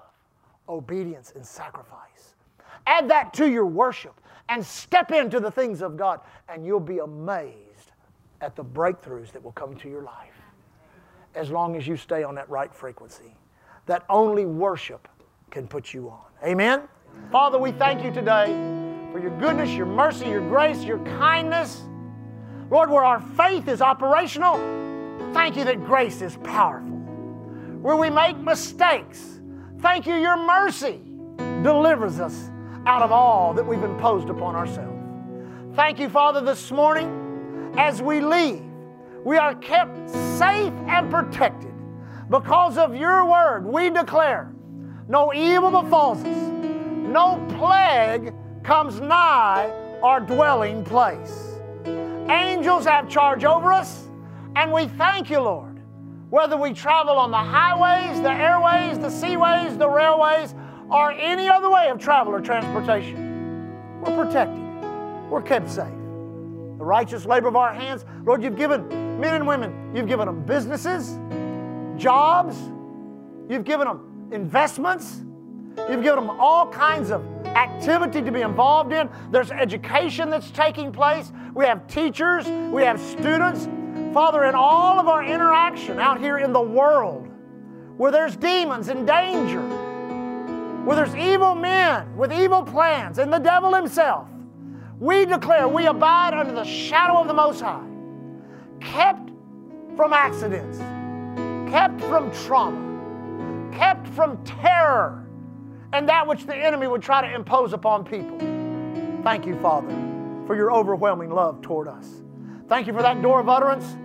obedience, 0.70 1.34
and 1.36 1.46
sacrifice. 1.46 2.36
Add 2.88 3.10
that 3.10 3.34
to 3.36 3.50
your 3.50 3.66
worship 3.66 4.20
and 4.50 4.66
step 4.66 5.12
into 5.12 5.40
the 5.40 5.52
things 5.52 5.82
of 5.82 5.98
God, 5.98 6.22
and 6.48 6.66
you'll 6.66 6.80
be 6.80 7.00
amazed 7.00 7.92
at 8.42 8.56
the 8.56 8.64
breakthroughs 8.64 9.32
that 9.32 9.44
will 9.44 9.54
come 9.54 9.76
to 9.78 9.90
your 9.90 10.04
life 10.04 10.33
as 11.36 11.50
long 11.50 11.76
as 11.76 11.88
you 11.88 11.98
stay 11.98 12.24
on 12.24 12.36
that 12.36 12.50
right 12.50 12.74
frequency 12.74 13.36
that 13.86 14.06
only 14.10 14.46
worship 14.46 15.08
can 15.52 15.68
put 15.68 15.94
you 15.94 16.10
on. 16.10 16.22
Amen? 16.44 16.84
Father, 17.32 17.58
we 17.58 17.72
thank 17.72 18.04
you 18.04 18.12
today 18.12 18.48
for 19.12 19.20
your 19.20 19.38
goodness, 19.40 19.70
your 19.72 19.86
mercy, 19.86 20.26
your 20.26 20.42
grace, 20.42 20.84
your 20.84 21.00
kindness. 21.20 21.82
Lord, 22.70 22.90
where 22.90 23.04
our 23.04 23.22
faith 23.22 23.68
is 23.68 23.82
operational, 23.82 24.56
thank 25.34 25.56
you 25.56 25.64
that 25.66 25.86
grace 25.86 26.22
is 26.22 26.38
powerful. 26.38 26.98
Where 27.82 27.96
we 27.96 28.10
make 28.10 28.38
mistakes, 28.38 29.40
thank 29.80 30.08
you, 30.08 30.16
your 30.16 30.38
mercy 30.38 31.02
delivers 31.62 32.20
us 32.20 32.50
out 32.86 33.02
of 33.02 33.12
all 33.12 33.54
that 33.54 33.64
we've 33.64 33.84
imposed 33.84 34.30
upon 34.30 34.56
ourselves. 34.56 34.90
Thank 35.76 36.00
you, 36.00 36.10
Father, 36.10 36.42
this 36.42 36.72
morning 36.72 37.74
as 37.78 38.02
we 38.02 38.22
leave, 38.22 38.64
we 39.24 39.38
are 39.38 39.56
kept 39.56 40.10
safe 40.10 40.74
and 40.88 41.10
protected. 41.10 41.72
Because 42.30 42.78
of 42.78 42.96
your 42.96 43.30
word, 43.30 43.66
we 43.66 43.90
declare 43.90 44.54
no 45.08 45.34
evil 45.34 45.70
befalls 45.70 46.20
us, 46.20 46.52
no 47.08 47.46
plague 47.58 48.34
comes 48.64 49.00
nigh 49.00 49.70
our 50.02 50.20
dwelling 50.20 50.84
place. 50.84 51.60
Angels 52.30 52.86
have 52.86 53.10
charge 53.10 53.46
over 53.46 53.72
us, 53.72 54.08
and 54.56 54.72
we 54.72 54.88
thank 54.88 55.30
you, 55.30 55.40
Lord. 55.40 55.82
Whether 56.30 56.58
we 56.58 56.74
travel 56.74 57.18
on 57.18 57.32
the 57.32 57.38
highways, 57.38 58.22
the 58.22 58.32
airways, 58.32 58.98
the 58.98 59.10
seaways, 59.10 59.78
the 59.78 59.88
railways, 59.88 60.56
or 60.90 61.12
any 61.12 61.48
other 61.48 61.70
way 61.70 61.90
of 61.90 62.00
travel 62.00 62.34
or 62.34 62.42
transportation, 62.42 64.02
we're 64.02 64.26
protected. 64.26 64.62
We're 65.30 65.42
kept 65.42 65.70
safe. 65.70 65.86
The 65.86 66.86
righteous 66.86 67.26
labor 67.26 67.48
of 67.48 67.56
our 67.56 67.74
hands, 67.74 68.06
Lord, 68.26 68.44
you've 68.44 68.58
given 68.58 69.03
men 69.20 69.36
and 69.36 69.48
women, 69.48 69.96
you've 69.96 70.08
given 70.08 70.26
them 70.26 70.44
businesses, 70.44 71.18
jobs, 71.98 72.58
you've 73.50 73.64
given 73.64 73.88
them 73.88 74.30
investments, 74.32 75.22
you've 75.90 76.04
given 76.04 76.26
them 76.26 76.30
all 76.40 76.68
kinds 76.68 77.12
of 77.12 77.26
activity 77.46 78.22
to 78.22 78.32
be 78.32 78.42
involved 78.42 78.92
in. 78.92 79.10
There's 79.32 79.52
education 79.52 80.30
that's 80.30 80.52
taking 80.52 80.92
place. 80.92 81.32
We 81.54 81.66
have 81.66 81.88
teachers, 81.88 82.48
we 82.72 82.84
have 82.84 83.00
students. 83.00 83.68
Father, 84.14 84.46
in 84.46 84.56
all 84.56 85.00
of 85.00 85.08
our 85.08 85.24
interaction 85.24 86.00
out 86.00 86.20
here 86.20 86.38
in 86.38 86.54
the 86.54 86.62
world, 86.62 87.28
where 87.98 88.12
there's 88.12 88.36
demons 88.36 88.88
and 88.88 89.06
danger, 89.06 89.62
where 90.84 90.96
there's 90.96 91.16
evil 91.16 91.56
men 91.56 92.16
with 92.18 92.34
evil 92.34 92.64
plans 92.64 93.18
and 93.18 93.32
the 93.32 93.40
devil 93.40 93.74
himself, 93.74 94.28
we 95.00 95.26
declare 95.26 95.68
we 95.68 95.86
abide 95.86 96.34
under 96.34 96.54
the 96.54 96.64
shadow 96.64 97.20
of 97.20 97.28
the 97.28 97.34
Most 97.34 97.62
High, 97.62 97.84
kept 98.84 99.32
from 99.96 100.14
accidents, 100.14 100.80
kept 101.72 102.00
from 102.02 102.32
trauma, 102.46 103.72
kept 103.72 104.08
from 104.10 104.44
terror, 104.44 105.28
and 105.94 106.08
that 106.10 106.28
which 106.28 106.46
the 106.46 106.56
enemy 106.56 106.88
would 106.88 107.02
try 107.02 107.22
to 107.22 107.34
impose 107.34 107.74
upon 107.74 108.04
people. 108.04 108.38
Thank 109.24 109.46
you, 109.46 109.60
Father, 109.60 109.90
for 110.48 110.56
your 110.56 110.72
overwhelming 110.72 111.30
love 111.30 111.62
toward 111.62 111.88
us. 111.88 112.22
Thank 112.68 112.88
you 112.88 112.94
for 112.94 113.02
that 113.02 113.22
door 113.22 113.40
of 113.40 113.50
utterance. 113.50 113.96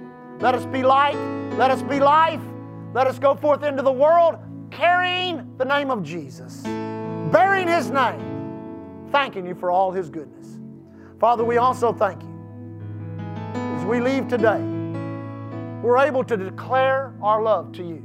Let 0.40 0.54
us 0.54 0.66
be 0.66 0.82
light. 0.82 1.16
Let 1.56 1.70
us 1.70 1.82
be 1.82 1.98
life. 1.98 2.42
Let 2.94 3.06
us 3.06 3.18
go 3.18 3.34
forth 3.34 3.64
into 3.64 3.82
the 3.82 3.92
world 3.92 4.36
carrying 4.70 5.56
the 5.56 5.64
name 5.64 5.90
of 5.90 6.02
Jesus, 6.02 6.62
bearing 6.62 7.68
his 7.68 7.90
name, 7.90 9.08
thanking 9.10 9.46
you 9.46 9.54
for 9.54 9.70
all 9.70 9.90
his 9.90 10.08
goodness. 10.10 10.58
Father, 11.18 11.44
we 11.44 11.56
also 11.56 11.92
thank 11.92 12.22
you. 12.22 12.27
We 13.88 14.00
leave 14.00 14.28
today, 14.28 14.60
we're 15.82 15.96
able 15.96 16.22
to 16.24 16.36
declare 16.36 17.14
our 17.22 17.42
love 17.42 17.72
to 17.72 17.82
you. 17.82 18.02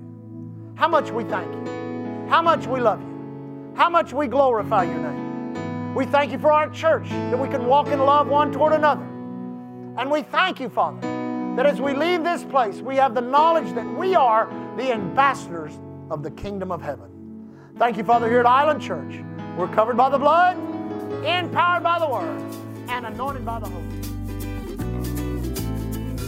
How 0.76 0.88
much 0.88 1.12
we 1.12 1.26
thank 1.26 1.54
you. 1.54 2.30
How 2.30 2.42
much 2.42 2.68
we 2.68 2.80
love 2.80 3.02
you. 3.02 3.74
How 3.76 3.90
much 3.90 4.14
we 4.14 4.28
glorify 4.28 4.86
your 4.86 4.96
name. 4.96 5.94
We 5.94 6.06
thank 6.06 6.32
you 6.32 6.40
for 6.40 6.54
our 6.54 6.70
church, 6.70 7.10
that 7.10 7.38
we 7.38 7.50
can 7.50 7.66
walk 7.66 7.88
in 7.88 8.00
love 8.00 8.30
one 8.30 8.50
toward 8.54 8.72
another. 8.72 9.04
And 9.98 10.10
we 10.10 10.22
thank 10.22 10.62
you, 10.62 10.70
Father, 10.70 11.02
that 11.58 11.66
as 11.66 11.82
we 11.82 11.94
leave 11.94 12.24
this 12.24 12.46
place, 12.46 12.80
we 12.80 12.96
have 12.96 13.14
the 13.14 13.20
knowledge 13.20 13.76
that 13.76 13.98
we 13.98 14.16
are 14.16 14.46
the 14.78 14.94
ambassadors 14.94 15.78
of 16.10 16.24
the 16.24 16.32
kingdom 16.32 16.72
of 16.72 16.82
heaven. 16.82 17.50
Thank 17.78 17.98
you, 17.98 18.06
Father, 18.06 18.30
here 18.30 18.40
at 18.40 18.46
Island 18.46 18.82
Church. 18.82 19.22
We're 19.58 19.68
covered 19.68 19.98
by 19.98 20.10
the 20.10 20.18
blood, 20.18 20.56
empowered 21.26 21.84
by 21.84 22.00
the 22.00 22.08
word, 22.08 22.42
and 22.88 23.06
anointed 23.06 23.46
by 23.46 23.60
the 23.60 23.68
Holy. 23.68 24.03